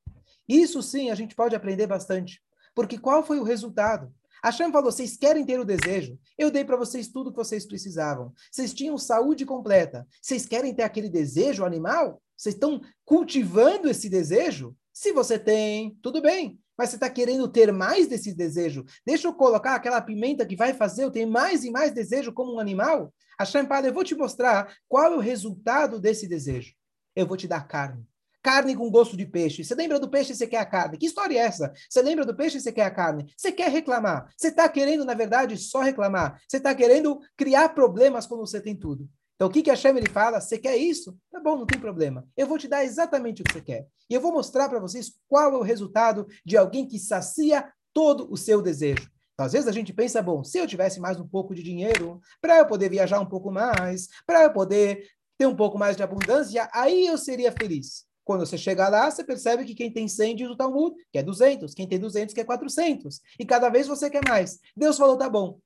Isso 0.47 0.83
sim, 0.83 1.09
a 1.09 1.15
gente 1.15 1.33
pode 1.33 1.55
aprender 1.55 1.87
bastante. 1.87 2.39
Porque 2.75 2.99
qual 2.99 3.23
foi 3.23 3.39
o 3.39 3.43
resultado? 3.43 4.13
Hashem 4.43 4.71
falou: 4.71 4.91
vocês 4.91 5.17
querem 5.17 5.43
ter 5.43 5.59
o 5.59 5.65
desejo? 5.65 6.19
Eu 6.37 6.51
dei 6.51 6.63
para 6.63 6.77
vocês 6.77 7.07
tudo 7.07 7.31
que 7.31 7.37
vocês 7.37 7.65
precisavam. 7.65 8.31
Vocês 8.51 8.75
tinham 8.75 8.95
saúde 8.99 9.43
completa. 9.43 10.07
Vocês 10.21 10.45
querem 10.45 10.75
ter 10.75 10.83
aquele 10.83 11.09
desejo 11.09 11.65
animal? 11.65 12.21
Vocês 12.35 12.53
estão 12.53 12.79
cultivando 13.03 13.89
esse 13.89 14.07
desejo? 14.07 14.77
Se 14.97 15.11
você 15.11 15.37
tem, 15.37 15.95
tudo 16.01 16.23
bem. 16.23 16.59
Mas 16.75 16.89
você 16.89 16.95
está 16.95 17.07
querendo 17.07 17.47
ter 17.47 17.71
mais 17.71 18.07
desse 18.07 18.33
desejo? 18.33 18.83
Deixa 19.05 19.27
eu 19.27 19.33
colocar 19.33 19.75
aquela 19.75 20.01
pimenta 20.01 20.43
que 20.43 20.55
vai 20.55 20.73
fazer 20.73 21.03
eu 21.03 21.11
ter 21.11 21.23
mais 21.23 21.63
e 21.63 21.69
mais 21.69 21.91
desejo 21.91 22.33
como 22.33 22.55
um 22.55 22.59
animal? 22.59 23.13
Hashem 23.39 23.67
fala: 23.67 23.85
eu 23.85 23.93
vou 23.93 24.03
te 24.03 24.15
mostrar 24.15 24.75
qual 24.89 25.13
é 25.13 25.15
o 25.15 25.19
resultado 25.19 25.99
desse 25.99 26.27
desejo. 26.27 26.73
Eu 27.15 27.27
vou 27.27 27.37
te 27.37 27.47
dar 27.47 27.67
carne 27.67 28.07
carne 28.47 28.77
com 28.77 28.89
gosto 28.89 29.17
de 29.17 29.25
peixe. 29.25 29.61
Você 29.61 29.75
lembra 29.75 29.99
do 29.99 30.09
peixe 30.09 30.31
e 30.31 30.35
você 30.35 30.47
quer 30.47 30.59
a 30.59 30.65
carne. 30.65 30.97
Que 30.97 31.05
história 31.05 31.37
é 31.37 31.41
essa? 31.41 31.73
Você 31.89 32.01
lembra 32.01 32.25
do 32.25 32.33
peixe 32.33 32.57
e 32.57 32.61
você 32.61 32.71
quer 32.71 32.85
a 32.85 32.91
carne. 32.91 33.25
Você 33.35 33.51
quer 33.51 33.69
reclamar. 33.69 34.31
Você 34.37 34.47
está 34.47 34.69
querendo, 34.69 35.03
na 35.03 35.13
verdade, 35.13 35.57
só 35.57 35.81
reclamar. 35.81 36.41
Você 36.47 36.55
está 36.55 36.73
querendo 36.73 37.19
criar 37.35 37.69
problemas 37.69 38.25
quando 38.25 38.47
você 38.47 38.61
tem 38.61 38.73
tudo. 38.73 39.09
Então, 39.37 39.47
o 39.47 39.51
que, 39.51 39.61
que 39.61 39.69
a 39.69 39.75
Shem 39.75 39.95
ele 39.95 40.09
fala? 40.09 40.41
Você 40.41 40.57
quer 40.57 40.75
isso? 40.75 41.15
Tá 41.31 41.39
bom, 41.39 41.57
não 41.57 41.65
tem 41.65 41.79
problema. 41.79 42.27
Eu 42.35 42.47
vou 42.47 42.57
te 42.57 42.67
dar 42.67 42.83
exatamente 42.83 43.43
o 43.43 43.45
que 43.45 43.53
você 43.53 43.61
quer. 43.61 43.87
E 44.09 44.13
eu 44.15 44.19
vou 44.19 44.33
mostrar 44.33 44.67
para 44.67 44.79
vocês 44.79 45.13
qual 45.29 45.53
é 45.53 45.57
o 45.57 45.61
resultado 45.61 46.27
de 46.43 46.57
alguém 46.57 46.87
que 46.87 46.97
sacia 46.97 47.71
todo 47.93 48.31
o 48.31 48.35
seu 48.35 48.63
desejo. 48.63 49.07
Então, 49.33 49.45
às 49.45 49.53
vezes 49.53 49.67
a 49.67 49.71
gente 49.71 49.93
pensa, 49.93 50.23
bom, 50.23 50.43
se 50.43 50.57
eu 50.57 50.65
tivesse 50.65 50.99
mais 50.99 51.19
um 51.19 51.27
pouco 51.27 51.53
de 51.53 51.61
dinheiro, 51.61 52.19
para 52.41 52.57
eu 52.57 52.65
poder 52.65 52.89
viajar 52.89 53.19
um 53.19 53.25
pouco 53.27 53.51
mais, 53.51 54.07
para 54.25 54.43
eu 54.43 54.51
poder 54.51 55.07
ter 55.37 55.45
um 55.45 55.55
pouco 55.55 55.77
mais 55.77 55.95
de 55.95 56.01
abundância, 56.01 56.67
aí 56.73 57.05
eu 57.05 57.15
seria 57.15 57.51
feliz. 57.51 58.07
Quando 58.25 58.43
você 58.43 58.57
chega 58.57 58.89
lá, 58.89 59.09
você 59.09 59.23
percebe 59.23 59.63
que 59.63 59.75
quem 59.75 59.93
tem 59.93 60.07
100 60.07 60.35
diz 60.35 60.49
o 60.49 60.55
Talmud, 60.57 60.95
que 61.11 61.19
é 61.19 61.23
200. 61.23 61.75
Quem 61.75 61.87
tem 61.87 61.99
200 61.99 62.33
quer 62.33 62.43
400. 62.43 63.21
E 63.39 63.45
cada 63.45 63.69
vez 63.69 63.87
você 63.87 64.09
quer 64.09 64.27
mais. 64.27 64.59
Deus 64.75 64.97
falou, 64.97 65.15
tá 65.15 65.29
bom. 65.29 65.59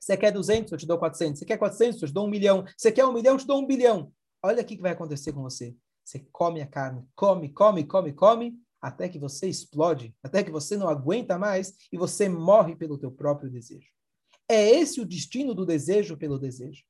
Você 0.00 0.16
quer 0.16 0.32
200, 0.32 0.72
eu 0.72 0.78
te 0.78 0.86
dou 0.86 0.98
400. 0.98 1.38
Você 1.38 1.44
quer 1.44 1.58
400, 1.58 2.00
eu 2.00 2.08
te 2.08 2.14
dou 2.14 2.26
um 2.26 2.30
milhão. 2.30 2.64
Você 2.76 2.90
quer 2.90 3.04
um 3.04 3.12
milhão, 3.12 3.34
eu 3.34 3.38
te 3.38 3.46
dou 3.46 3.60
um 3.60 3.66
bilhão. 3.66 4.10
Olha 4.42 4.62
o 4.62 4.64
que 4.64 4.80
vai 4.80 4.92
acontecer 4.92 5.32
com 5.32 5.42
você. 5.42 5.76
Você 6.02 6.26
come 6.32 6.62
a 6.62 6.66
carne, 6.66 7.06
come, 7.14 7.52
come, 7.52 7.84
come, 7.84 8.12
come, 8.14 8.58
até 8.80 9.08
que 9.08 9.18
você 9.18 9.46
explode, 9.46 10.14
até 10.22 10.42
que 10.42 10.50
você 10.50 10.76
não 10.76 10.88
aguenta 10.88 11.38
mais 11.38 11.74
e 11.92 11.98
você 11.98 12.28
morre 12.28 12.74
pelo 12.74 12.98
teu 12.98 13.12
próprio 13.12 13.50
desejo. 13.50 13.86
É 14.48 14.70
esse 14.70 15.00
o 15.00 15.06
destino 15.06 15.54
do 15.54 15.66
desejo 15.66 16.16
pelo 16.16 16.38
desejo. 16.38 16.82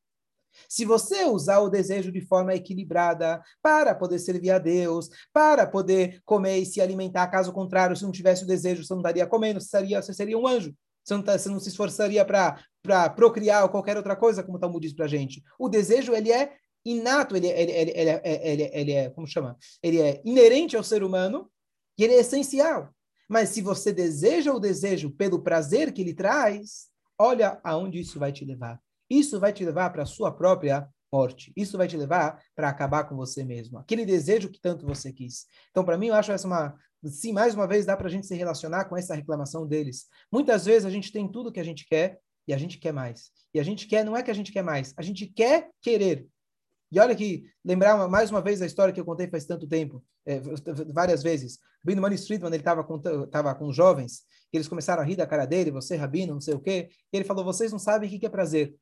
Se 0.68 0.84
você 0.84 1.24
usar 1.24 1.58
o 1.60 1.68
desejo 1.68 2.10
de 2.10 2.20
forma 2.20 2.54
equilibrada 2.54 3.42
para 3.62 3.94
poder 3.94 4.18
servir 4.18 4.50
a 4.50 4.58
Deus, 4.58 5.08
para 5.32 5.66
poder 5.66 6.20
comer 6.24 6.58
e 6.58 6.66
se 6.66 6.80
alimentar, 6.80 7.28
caso 7.28 7.52
contrário, 7.52 7.96
se 7.96 8.02
não 8.02 8.12
tivesse 8.12 8.44
o 8.44 8.46
desejo, 8.46 8.84
você 8.84 8.92
não 8.92 9.00
estaria 9.00 9.26
comendo, 9.26 9.60
você 9.60 9.68
seria, 9.68 10.00
você 10.00 10.14
seria 10.14 10.38
um 10.38 10.46
anjo. 10.46 10.74
Você 11.04 11.14
não, 11.14 11.22
tá, 11.22 11.38
você 11.38 11.48
não 11.48 11.58
se 11.58 11.68
esforçaria 11.68 12.24
para 12.24 12.62
procriar 13.14 13.62
ou 13.62 13.68
qualquer 13.68 13.96
outra 13.96 14.16
coisa, 14.16 14.42
como 14.42 14.56
o 14.56 14.60
Talmud 14.60 14.86
diz 14.86 14.94
para 14.94 15.04
a 15.04 15.08
gente. 15.08 15.42
O 15.58 15.68
desejo, 15.68 16.14
ele 16.14 16.32
é 16.32 16.54
inato, 16.84 17.36
ele, 17.36 17.48
ele, 17.48 17.72
ele, 17.72 17.90
ele, 17.94 18.20
ele, 18.24 18.70
ele 18.72 18.92
é, 18.92 19.10
como 19.10 19.26
chama? 19.26 19.56
Ele 19.82 20.00
é 20.00 20.20
inerente 20.24 20.76
ao 20.76 20.82
ser 20.82 21.02
humano 21.02 21.50
e 21.98 22.04
ele 22.04 22.14
é 22.14 22.20
essencial. 22.20 22.94
Mas 23.28 23.50
se 23.50 23.62
você 23.62 23.92
deseja 23.92 24.52
o 24.52 24.58
desejo 24.58 25.10
pelo 25.10 25.42
prazer 25.42 25.92
que 25.92 26.00
ele 26.00 26.14
traz, 26.14 26.88
olha 27.18 27.60
aonde 27.62 28.00
isso 28.00 28.18
vai 28.18 28.32
te 28.32 28.44
levar. 28.44 28.80
Isso 29.08 29.38
vai 29.38 29.52
te 29.52 29.64
levar 29.64 29.90
para 29.90 30.02
a 30.02 30.06
sua 30.06 30.32
própria 30.32 30.88
morte. 31.12 31.52
Isso 31.56 31.76
vai 31.76 31.86
te 31.86 31.96
levar 31.96 32.42
para 32.54 32.68
acabar 32.68 33.04
com 33.04 33.16
você 33.16 33.44
mesmo. 33.44 33.78
Aquele 33.78 34.06
desejo 34.06 34.48
que 34.48 34.60
tanto 34.60 34.86
você 34.86 35.12
quis. 35.12 35.46
Então, 35.70 35.84
para 35.84 35.98
mim, 35.98 36.08
eu 36.08 36.14
acho 36.14 36.32
essa 36.32 36.46
uma. 36.46 36.74
Sim, 37.04 37.32
mais 37.32 37.54
uma 37.54 37.66
vez, 37.66 37.86
dá 37.86 37.96
para 37.96 38.08
a 38.08 38.10
gente 38.10 38.26
se 38.26 38.34
relacionar 38.34 38.84
com 38.84 38.96
essa 38.96 39.14
reclamação 39.14 39.66
deles. 39.66 40.06
Muitas 40.30 40.64
vezes 40.64 40.84
a 40.84 40.90
gente 40.90 41.10
tem 41.10 41.30
tudo 41.30 41.52
que 41.52 41.60
a 41.60 41.64
gente 41.64 41.86
quer 41.86 42.20
e 42.50 42.52
a 42.52 42.58
gente 42.58 42.78
quer 42.78 42.92
mais. 42.92 43.30
E 43.54 43.60
a 43.60 43.62
gente 43.62 43.86
quer, 43.86 44.04
não 44.04 44.16
é 44.16 44.24
que 44.24 44.30
a 44.30 44.34
gente 44.34 44.50
quer 44.50 44.62
mais, 44.62 44.92
a 44.96 45.02
gente 45.02 45.24
quer 45.24 45.70
querer. 45.80 46.26
E 46.90 46.98
olha 46.98 47.14
que, 47.14 47.48
lembrar 47.64 48.08
mais 48.08 48.28
uma 48.28 48.42
vez 48.42 48.60
a 48.60 48.66
história 48.66 48.92
que 48.92 48.98
eu 48.98 49.04
contei 49.04 49.28
faz 49.28 49.44
tanto 49.44 49.68
tempo, 49.68 50.04
é, 50.26 50.40
várias 50.92 51.22
vezes. 51.22 51.60
Rabino 51.84 52.02
Mani 52.02 52.18
Friedman, 52.18 52.48
ele 52.48 52.56
estava 52.56 52.82
com, 52.82 52.98
tava 53.28 53.54
com 53.54 53.72
jovens, 53.72 54.24
e 54.52 54.56
eles 54.56 54.66
começaram 54.66 55.00
a 55.00 55.04
rir 55.06 55.14
da 55.14 55.28
cara 55.28 55.46
dele, 55.46 55.70
você, 55.70 55.94
Rabino, 55.94 56.34
não 56.34 56.40
sei 56.40 56.54
o 56.54 56.60
quê. 56.60 56.90
E 57.12 57.16
ele 57.16 57.24
falou, 57.24 57.44
vocês 57.44 57.70
não 57.70 57.78
sabem 57.78 58.12
o 58.12 58.18
que 58.18 58.26
é 58.26 58.28
prazer. 58.28 58.74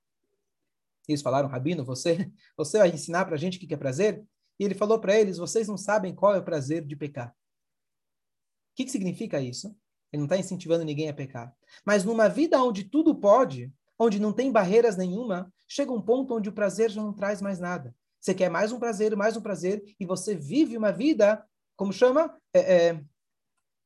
Eles 1.06 1.20
falaram, 1.20 1.46
Rabino, 1.46 1.84
você, 1.84 2.32
você 2.56 2.78
vai 2.78 2.88
ensinar 2.88 3.26
para 3.26 3.34
a 3.34 3.38
gente 3.38 3.58
o 3.58 3.60
que 3.60 3.74
é 3.74 3.76
prazer? 3.76 4.24
E 4.58 4.64
ele 4.64 4.74
falou 4.74 4.98
para 4.98 5.14
eles, 5.14 5.36
vocês 5.36 5.68
não 5.68 5.76
sabem 5.76 6.14
qual 6.14 6.34
é 6.34 6.38
o 6.38 6.44
prazer 6.44 6.86
de 6.86 6.96
pecar. 6.96 7.28
O 7.28 8.76
que, 8.76 8.86
que 8.86 8.90
significa 8.90 9.38
isso? 9.42 9.76
Ele 10.12 10.20
não 10.20 10.26
está 10.26 10.36
incentivando 10.36 10.84
ninguém 10.84 11.08
a 11.08 11.14
pecar. 11.14 11.52
Mas 11.84 12.04
numa 12.04 12.28
vida 12.28 12.62
onde 12.62 12.84
tudo 12.84 13.14
pode, 13.14 13.72
onde 13.98 14.20
não 14.20 14.32
tem 14.32 14.50
barreiras 14.50 14.96
nenhuma, 14.96 15.52
chega 15.66 15.92
um 15.92 16.00
ponto 16.00 16.34
onde 16.34 16.48
o 16.48 16.52
prazer 16.52 16.90
já 16.90 17.02
não 17.02 17.12
traz 17.12 17.42
mais 17.42 17.58
nada. 17.58 17.94
Você 18.20 18.34
quer 18.34 18.50
mais 18.50 18.72
um 18.72 18.78
prazer, 18.78 19.14
mais 19.16 19.36
um 19.36 19.40
prazer, 19.40 19.82
e 19.98 20.04
você 20.04 20.34
vive 20.34 20.76
uma 20.76 20.90
vida, 20.90 21.44
como 21.76 21.92
chama? 21.92 22.34
É, 22.52 22.88
é, 22.88 22.92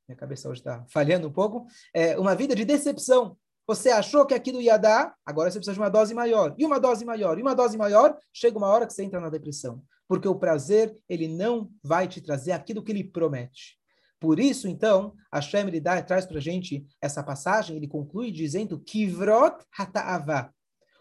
minha 0.08 0.16
cabeça 0.16 0.48
hoje 0.48 0.60
está 0.60 0.84
falhando 0.88 1.28
um 1.28 1.32
pouco. 1.32 1.66
É, 1.94 2.18
uma 2.18 2.34
vida 2.34 2.54
de 2.54 2.64
decepção. 2.64 3.36
Você 3.66 3.90
achou 3.90 4.26
que 4.26 4.34
aquilo 4.34 4.60
ia 4.60 4.76
dar, 4.76 5.14
agora 5.24 5.50
você 5.50 5.58
precisa 5.58 5.74
de 5.74 5.80
uma 5.80 5.88
dose 5.88 6.14
maior. 6.14 6.54
E 6.58 6.64
uma 6.64 6.80
dose 6.80 7.04
maior, 7.04 7.38
e 7.38 7.42
uma 7.42 7.54
dose 7.54 7.76
maior, 7.76 8.18
chega 8.32 8.58
uma 8.58 8.68
hora 8.68 8.86
que 8.86 8.92
você 8.92 9.04
entra 9.04 9.20
na 9.20 9.30
depressão. 9.30 9.82
Porque 10.08 10.28
o 10.28 10.34
prazer, 10.34 10.96
ele 11.08 11.28
não 11.28 11.70
vai 11.82 12.08
te 12.08 12.20
trazer 12.20 12.52
aquilo 12.52 12.82
que 12.82 12.90
ele 12.90 13.04
promete. 13.04 13.78
Por 14.22 14.38
isso, 14.38 14.68
então, 14.68 15.16
Hashem 15.34 15.66
ele 15.66 15.80
dá, 15.80 16.00
traz 16.00 16.24
para 16.24 16.38
a 16.38 16.40
gente 16.40 16.86
essa 17.00 17.24
passagem, 17.24 17.76
ele 17.76 17.88
conclui 17.88 18.30
dizendo 18.30 18.78
Kivrot 18.78 19.66
Hata'ava. 19.76 20.54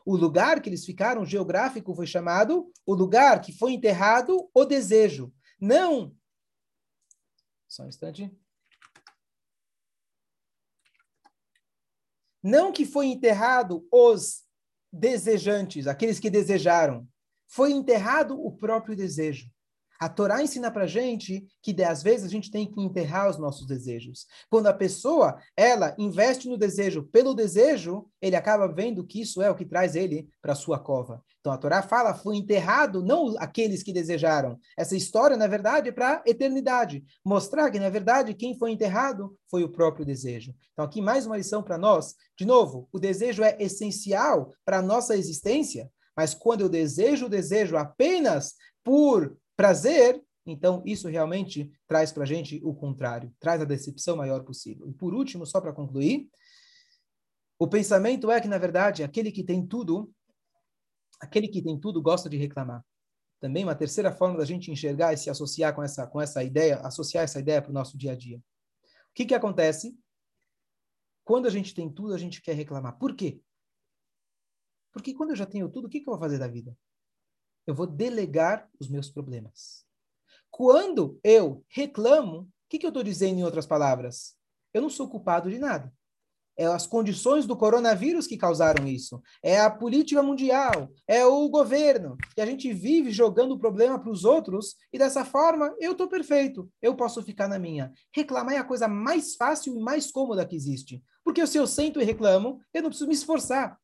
O 0.04 0.16
lugar 0.16 0.60
que 0.60 0.68
eles 0.68 0.84
ficaram 0.84 1.24
geográfico 1.24 1.94
foi 1.94 2.08
chamado 2.08 2.72
o 2.84 2.96
lugar 2.96 3.40
que 3.40 3.54
foi 3.54 3.74
enterrado 3.74 4.50
o 4.52 4.66
desejo. 4.66 5.32
Não. 5.60 6.16
Só 7.68 7.84
um 7.84 7.90
instante. 7.90 8.36
Não 12.42 12.72
que 12.72 12.88
foi 12.88 13.06
enterrado 13.06 13.88
os 13.92 14.48
desejantes, 14.92 15.86
aqueles 15.86 16.20
que 16.20 16.32
desejaram. 16.32 17.08
Foi 17.46 17.72
enterrado 17.72 18.44
o 18.44 18.52
próprio 18.52 18.96
desejo. 18.96 19.48
A 20.02 20.10
Torá 20.10 20.42
ensina 20.42 20.72
para 20.72 20.88
gente 20.88 21.46
que 21.62 21.80
às 21.84 22.02
vezes 22.02 22.26
a 22.26 22.28
gente 22.28 22.50
tem 22.50 22.66
que 22.66 22.82
enterrar 22.82 23.30
os 23.30 23.38
nossos 23.38 23.68
desejos. 23.68 24.26
Quando 24.50 24.66
a 24.66 24.74
pessoa 24.74 25.38
ela 25.56 25.96
investe 25.96 26.50
no 26.50 26.58
desejo 26.58 27.04
pelo 27.04 27.36
desejo, 27.36 28.08
ele 28.20 28.36
acaba 28.36 28.68
vendo 28.68 29.06
que 29.06 29.22
isso 29.22 29.44
é 29.44 29.52
o 29.52 29.54
que 29.54 29.64
traz 29.64 29.96
ele 29.96 30.28
para 30.42 30.56
sua 30.56 30.80
cova. 30.80 31.24
Então 31.40 31.54
a 31.54 31.58
Torá 31.58 31.84
fala 31.84 32.16
foi 32.16 32.36
enterrado 32.36 33.04
não 33.04 33.36
aqueles 33.38 33.84
que 33.84 33.94
desejaram. 33.94 34.58
Essa 34.76 34.96
história 34.96 35.38
na 35.38 35.46
verdade 35.46 35.90
é 35.90 35.92
para 35.92 36.24
eternidade, 36.26 37.04
mostrar 37.24 37.70
que 37.70 37.80
na 37.80 37.90
verdade 37.90 38.34
quem 38.34 38.58
foi 38.58 38.72
enterrado 38.72 39.38
foi 39.52 39.64
o 39.64 39.70
próprio 39.70 40.04
desejo. 40.04 40.52
Então 40.74 40.84
aqui 40.84 41.00
mais 41.00 41.28
uma 41.28 41.38
lição 41.38 41.62
para 41.62 41.78
nós. 41.78 42.16
De 42.36 42.44
novo, 42.44 42.90
o 42.92 42.98
desejo 42.98 43.44
é 43.44 43.56
essencial 43.60 44.52
para 44.66 44.80
a 44.80 44.82
nossa 44.82 45.16
existência. 45.16 45.92
Mas 46.18 46.34
quando 46.34 46.62
eu 46.62 46.70
desejo 46.70 47.28
o 47.28 47.30
desejo 47.30 47.78
apenas 47.78 48.56
por 48.84 49.38
prazer, 49.56 50.22
então 50.46 50.82
isso 50.86 51.08
realmente 51.08 51.72
traz 51.88 52.12
para 52.12 52.24
a 52.24 52.26
gente 52.26 52.60
o 52.64 52.74
contrário, 52.74 53.34
traz 53.40 53.62
a 53.62 53.66
decepção 53.66 54.16
maior 54.16 54.44
possível. 54.44 54.88
E 54.90 54.94
por 54.94 55.14
último, 55.14 55.46
só 55.46 55.62
para 55.62 55.74
concluir, 55.74 56.30
o 57.60 57.68
pensamento 57.68 58.32
é 58.32 58.42
que, 58.42 58.48
na 58.48 58.58
verdade, 58.58 59.04
aquele 59.04 59.32
que 59.32 59.44
tem 59.44 59.66
tudo, 59.66 60.12
aquele 61.20 61.48
que 61.48 61.62
tem 61.62 61.80
tudo 61.80 62.02
gosta 62.02 62.28
de 62.28 62.36
reclamar. 62.36 62.84
Também 63.40 63.64
uma 63.64 63.76
terceira 63.76 64.12
forma 64.12 64.38
da 64.38 64.46
gente 64.46 64.72
enxergar 64.72 65.14
e 65.14 65.18
se 65.18 65.30
associar 65.30 65.76
com 65.76 65.84
essa, 65.84 66.08
com 66.08 66.20
essa 66.20 66.44
ideia, 66.44 66.80
associar 66.80 67.24
essa 67.24 67.40
ideia 67.40 67.62
para 67.62 67.72
o 67.72 67.74
nosso 67.74 67.98
dia 67.98 68.14
a 68.14 68.16
dia. 68.16 68.38
O 68.38 69.14
que, 69.14 69.26
que 69.26 69.36
acontece? 69.36 69.96
Quando 71.24 71.48
a 71.48 71.50
gente 71.52 71.74
tem 71.74 71.88
tudo, 71.88 72.14
a 72.14 72.18
gente 72.18 72.42
quer 72.42 72.54
reclamar. 72.54 72.98
Por 72.98 73.16
quê? 73.16 73.42
Porque 74.92 75.14
quando 75.14 75.32
eu 75.32 75.36
já 75.36 75.46
tenho 75.46 75.70
tudo, 75.70 75.86
o 75.86 75.90
que, 75.90 76.00
que 76.00 76.10
eu 76.10 76.14
vou 76.14 76.20
fazer 76.20 76.38
da 76.38 76.48
vida? 76.48 76.76
Eu 77.66 77.76
vou 77.76 77.86
delegar 77.86 78.68
os 78.80 78.90
meus 78.90 79.10
problemas. 79.10 79.86
Quando 80.50 81.20
eu 81.24 81.64
reclamo, 81.70 82.42
o 82.42 82.48
que, 82.70 82.80
que 82.80 82.86
eu 82.86 82.90
estou 82.90 83.04
dizendo 83.04 83.40
em 83.40 83.44
outras 83.44 83.66
palavras? 83.66 84.36
Eu 84.74 84.82
não 84.82 84.90
sou 84.90 85.10
culpado 85.10 85.50
de 85.50 85.60
nada. 85.60 85.94
É 86.58 86.66
as 86.66 86.86
condições 86.86 87.48
do 87.48 87.56
coronavírus 87.56 88.28
que 88.28 88.38
causaram 88.38 88.86
isso. 88.86 89.22
É 89.42 89.60
a 89.60 89.70
política 89.70 90.22
mundial. 90.22 90.92
É 91.08 91.26
o 91.26 91.50
governo. 91.50 92.18
E 92.38 92.42
a 92.42 92.46
gente 92.46 92.72
vive 92.74 93.12
jogando 93.12 93.54
o 93.54 93.60
problema 93.60 93.98
para 93.98 94.12
os 94.12 94.26
outros 94.26 94.76
e 94.92 94.98
dessa 94.98 95.24
forma 95.24 95.74
eu 95.80 95.94
estou 95.94 96.08
perfeito. 96.08 96.70
Eu 96.82 96.96
posso 96.96 97.24
ficar 97.24 97.48
na 97.48 97.58
minha. 97.58 97.92
Reclamar 98.14 98.54
é 98.54 98.58
a 98.58 98.64
coisa 98.64 98.88
mais 98.88 99.36
fácil 99.36 99.76
e 99.76 99.82
mais 99.82 100.12
cômoda 100.12 100.46
que 100.46 100.56
existe. 100.56 101.02
Porque 101.24 101.46
se 101.48 101.58
eu 101.58 101.66
sento 101.66 102.02
e 102.02 102.04
reclamo, 102.04 102.60
eu 102.74 102.84
não 102.84 102.90
preciso 102.90 103.08
me 103.08 103.16
esforçar. 103.16 103.80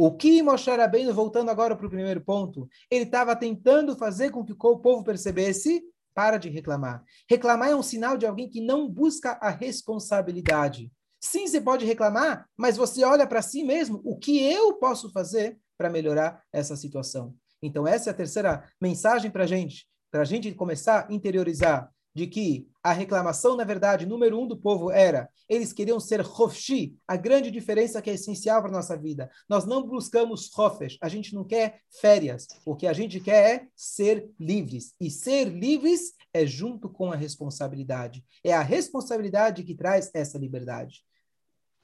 O 0.00 0.12
que 0.12 0.40
Moshe 0.40 0.70
Rabbeinu, 0.70 1.12
voltando 1.12 1.50
agora 1.50 1.74
para 1.74 1.84
o 1.84 1.90
primeiro 1.90 2.20
ponto, 2.20 2.68
ele 2.88 3.02
estava 3.02 3.34
tentando 3.34 3.96
fazer 3.96 4.30
com 4.30 4.44
que 4.44 4.52
o 4.52 4.78
povo 4.78 5.02
percebesse, 5.02 5.82
para 6.14 6.38
de 6.38 6.48
reclamar. 6.48 7.02
Reclamar 7.28 7.70
é 7.70 7.74
um 7.74 7.82
sinal 7.82 8.16
de 8.16 8.24
alguém 8.24 8.48
que 8.48 8.60
não 8.60 8.88
busca 8.88 9.32
a 9.40 9.50
responsabilidade. 9.50 10.92
Sim, 11.20 11.48
você 11.48 11.60
pode 11.60 11.84
reclamar, 11.84 12.48
mas 12.56 12.76
você 12.76 13.02
olha 13.04 13.26
para 13.26 13.42
si 13.42 13.64
mesmo, 13.64 14.00
o 14.04 14.16
que 14.16 14.40
eu 14.40 14.74
posso 14.74 15.10
fazer 15.10 15.58
para 15.76 15.90
melhorar 15.90 16.44
essa 16.52 16.76
situação? 16.76 17.34
Então, 17.60 17.84
essa 17.84 18.10
é 18.10 18.12
a 18.12 18.16
terceira 18.16 18.64
mensagem 18.80 19.32
para 19.32 19.42
a 19.42 19.48
gente, 19.48 19.88
para 20.12 20.20
a 20.20 20.24
gente 20.24 20.54
começar 20.54 21.08
a 21.08 21.12
interiorizar 21.12 21.92
de 22.14 22.26
que 22.26 22.68
a 22.82 22.92
reclamação, 22.92 23.56
na 23.56 23.64
verdade, 23.64 24.06
número 24.06 24.40
um 24.40 24.46
do 24.46 24.56
povo 24.56 24.90
era, 24.90 25.28
eles 25.48 25.72
queriam 25.72 26.00
ser 26.00 26.20
Hofshi, 26.20 26.96
a 27.06 27.16
grande 27.16 27.50
diferença 27.50 28.02
que 28.02 28.10
é 28.10 28.14
essencial 28.14 28.60
para 28.60 28.70
a 28.70 28.74
nossa 28.74 28.96
vida. 28.96 29.30
Nós 29.48 29.64
não 29.64 29.86
buscamos 29.86 30.50
Hofesh, 30.56 30.98
a 31.00 31.08
gente 31.08 31.34
não 31.34 31.44
quer 31.44 31.80
férias. 32.00 32.46
O 32.64 32.74
que 32.74 32.86
a 32.86 32.92
gente 32.92 33.20
quer 33.20 33.54
é 33.54 33.68
ser 33.76 34.28
livres. 34.38 34.94
E 35.00 35.10
ser 35.10 35.44
livres 35.44 36.14
é 36.32 36.46
junto 36.46 36.88
com 36.88 37.12
a 37.12 37.16
responsabilidade. 37.16 38.24
É 38.42 38.52
a 38.52 38.62
responsabilidade 38.62 39.62
que 39.62 39.74
traz 39.74 40.10
essa 40.14 40.38
liberdade. 40.38 41.04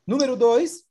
Número 0.06 0.36
dois, 0.36 0.84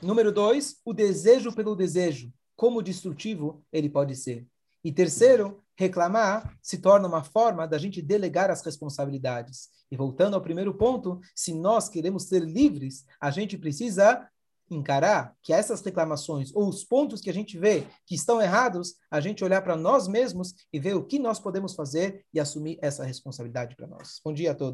número 0.00 0.30
dois, 0.30 0.80
o 0.84 0.92
desejo 0.92 1.52
pelo 1.54 1.74
desejo. 1.74 2.32
Como 2.56 2.82
destrutivo 2.82 3.64
ele 3.72 3.88
pode 3.88 4.14
ser. 4.14 4.46
E 4.84 4.92
terceiro, 4.92 5.63
reclamar 5.76 6.56
se 6.62 6.78
torna 6.78 7.08
uma 7.08 7.24
forma 7.24 7.66
da 7.66 7.78
gente 7.78 8.00
delegar 8.00 8.50
as 8.50 8.62
responsabilidades. 8.62 9.68
E 9.90 9.96
voltando 9.96 10.34
ao 10.34 10.42
primeiro 10.42 10.74
ponto, 10.74 11.20
se 11.34 11.54
nós 11.54 11.88
queremos 11.88 12.24
ser 12.24 12.42
livres, 12.42 13.04
a 13.20 13.30
gente 13.30 13.58
precisa 13.58 14.28
encarar 14.70 15.34
que 15.42 15.52
essas 15.52 15.82
reclamações 15.82 16.50
ou 16.54 16.68
os 16.68 16.84
pontos 16.84 17.20
que 17.20 17.30
a 17.30 17.34
gente 17.34 17.58
vê 17.58 17.86
que 18.06 18.14
estão 18.14 18.40
errados, 18.40 18.94
a 19.10 19.20
gente 19.20 19.44
olhar 19.44 19.62
para 19.62 19.76
nós 19.76 20.08
mesmos 20.08 20.54
e 20.72 20.78
ver 20.78 20.94
o 20.94 21.04
que 21.04 21.18
nós 21.18 21.38
podemos 21.38 21.74
fazer 21.74 22.24
e 22.32 22.40
assumir 22.40 22.78
essa 22.80 23.04
responsabilidade 23.04 23.76
para 23.76 23.86
nós. 23.86 24.20
Bom 24.24 24.32
dia 24.32 24.52
a 24.52 24.54
todos. 24.54 24.62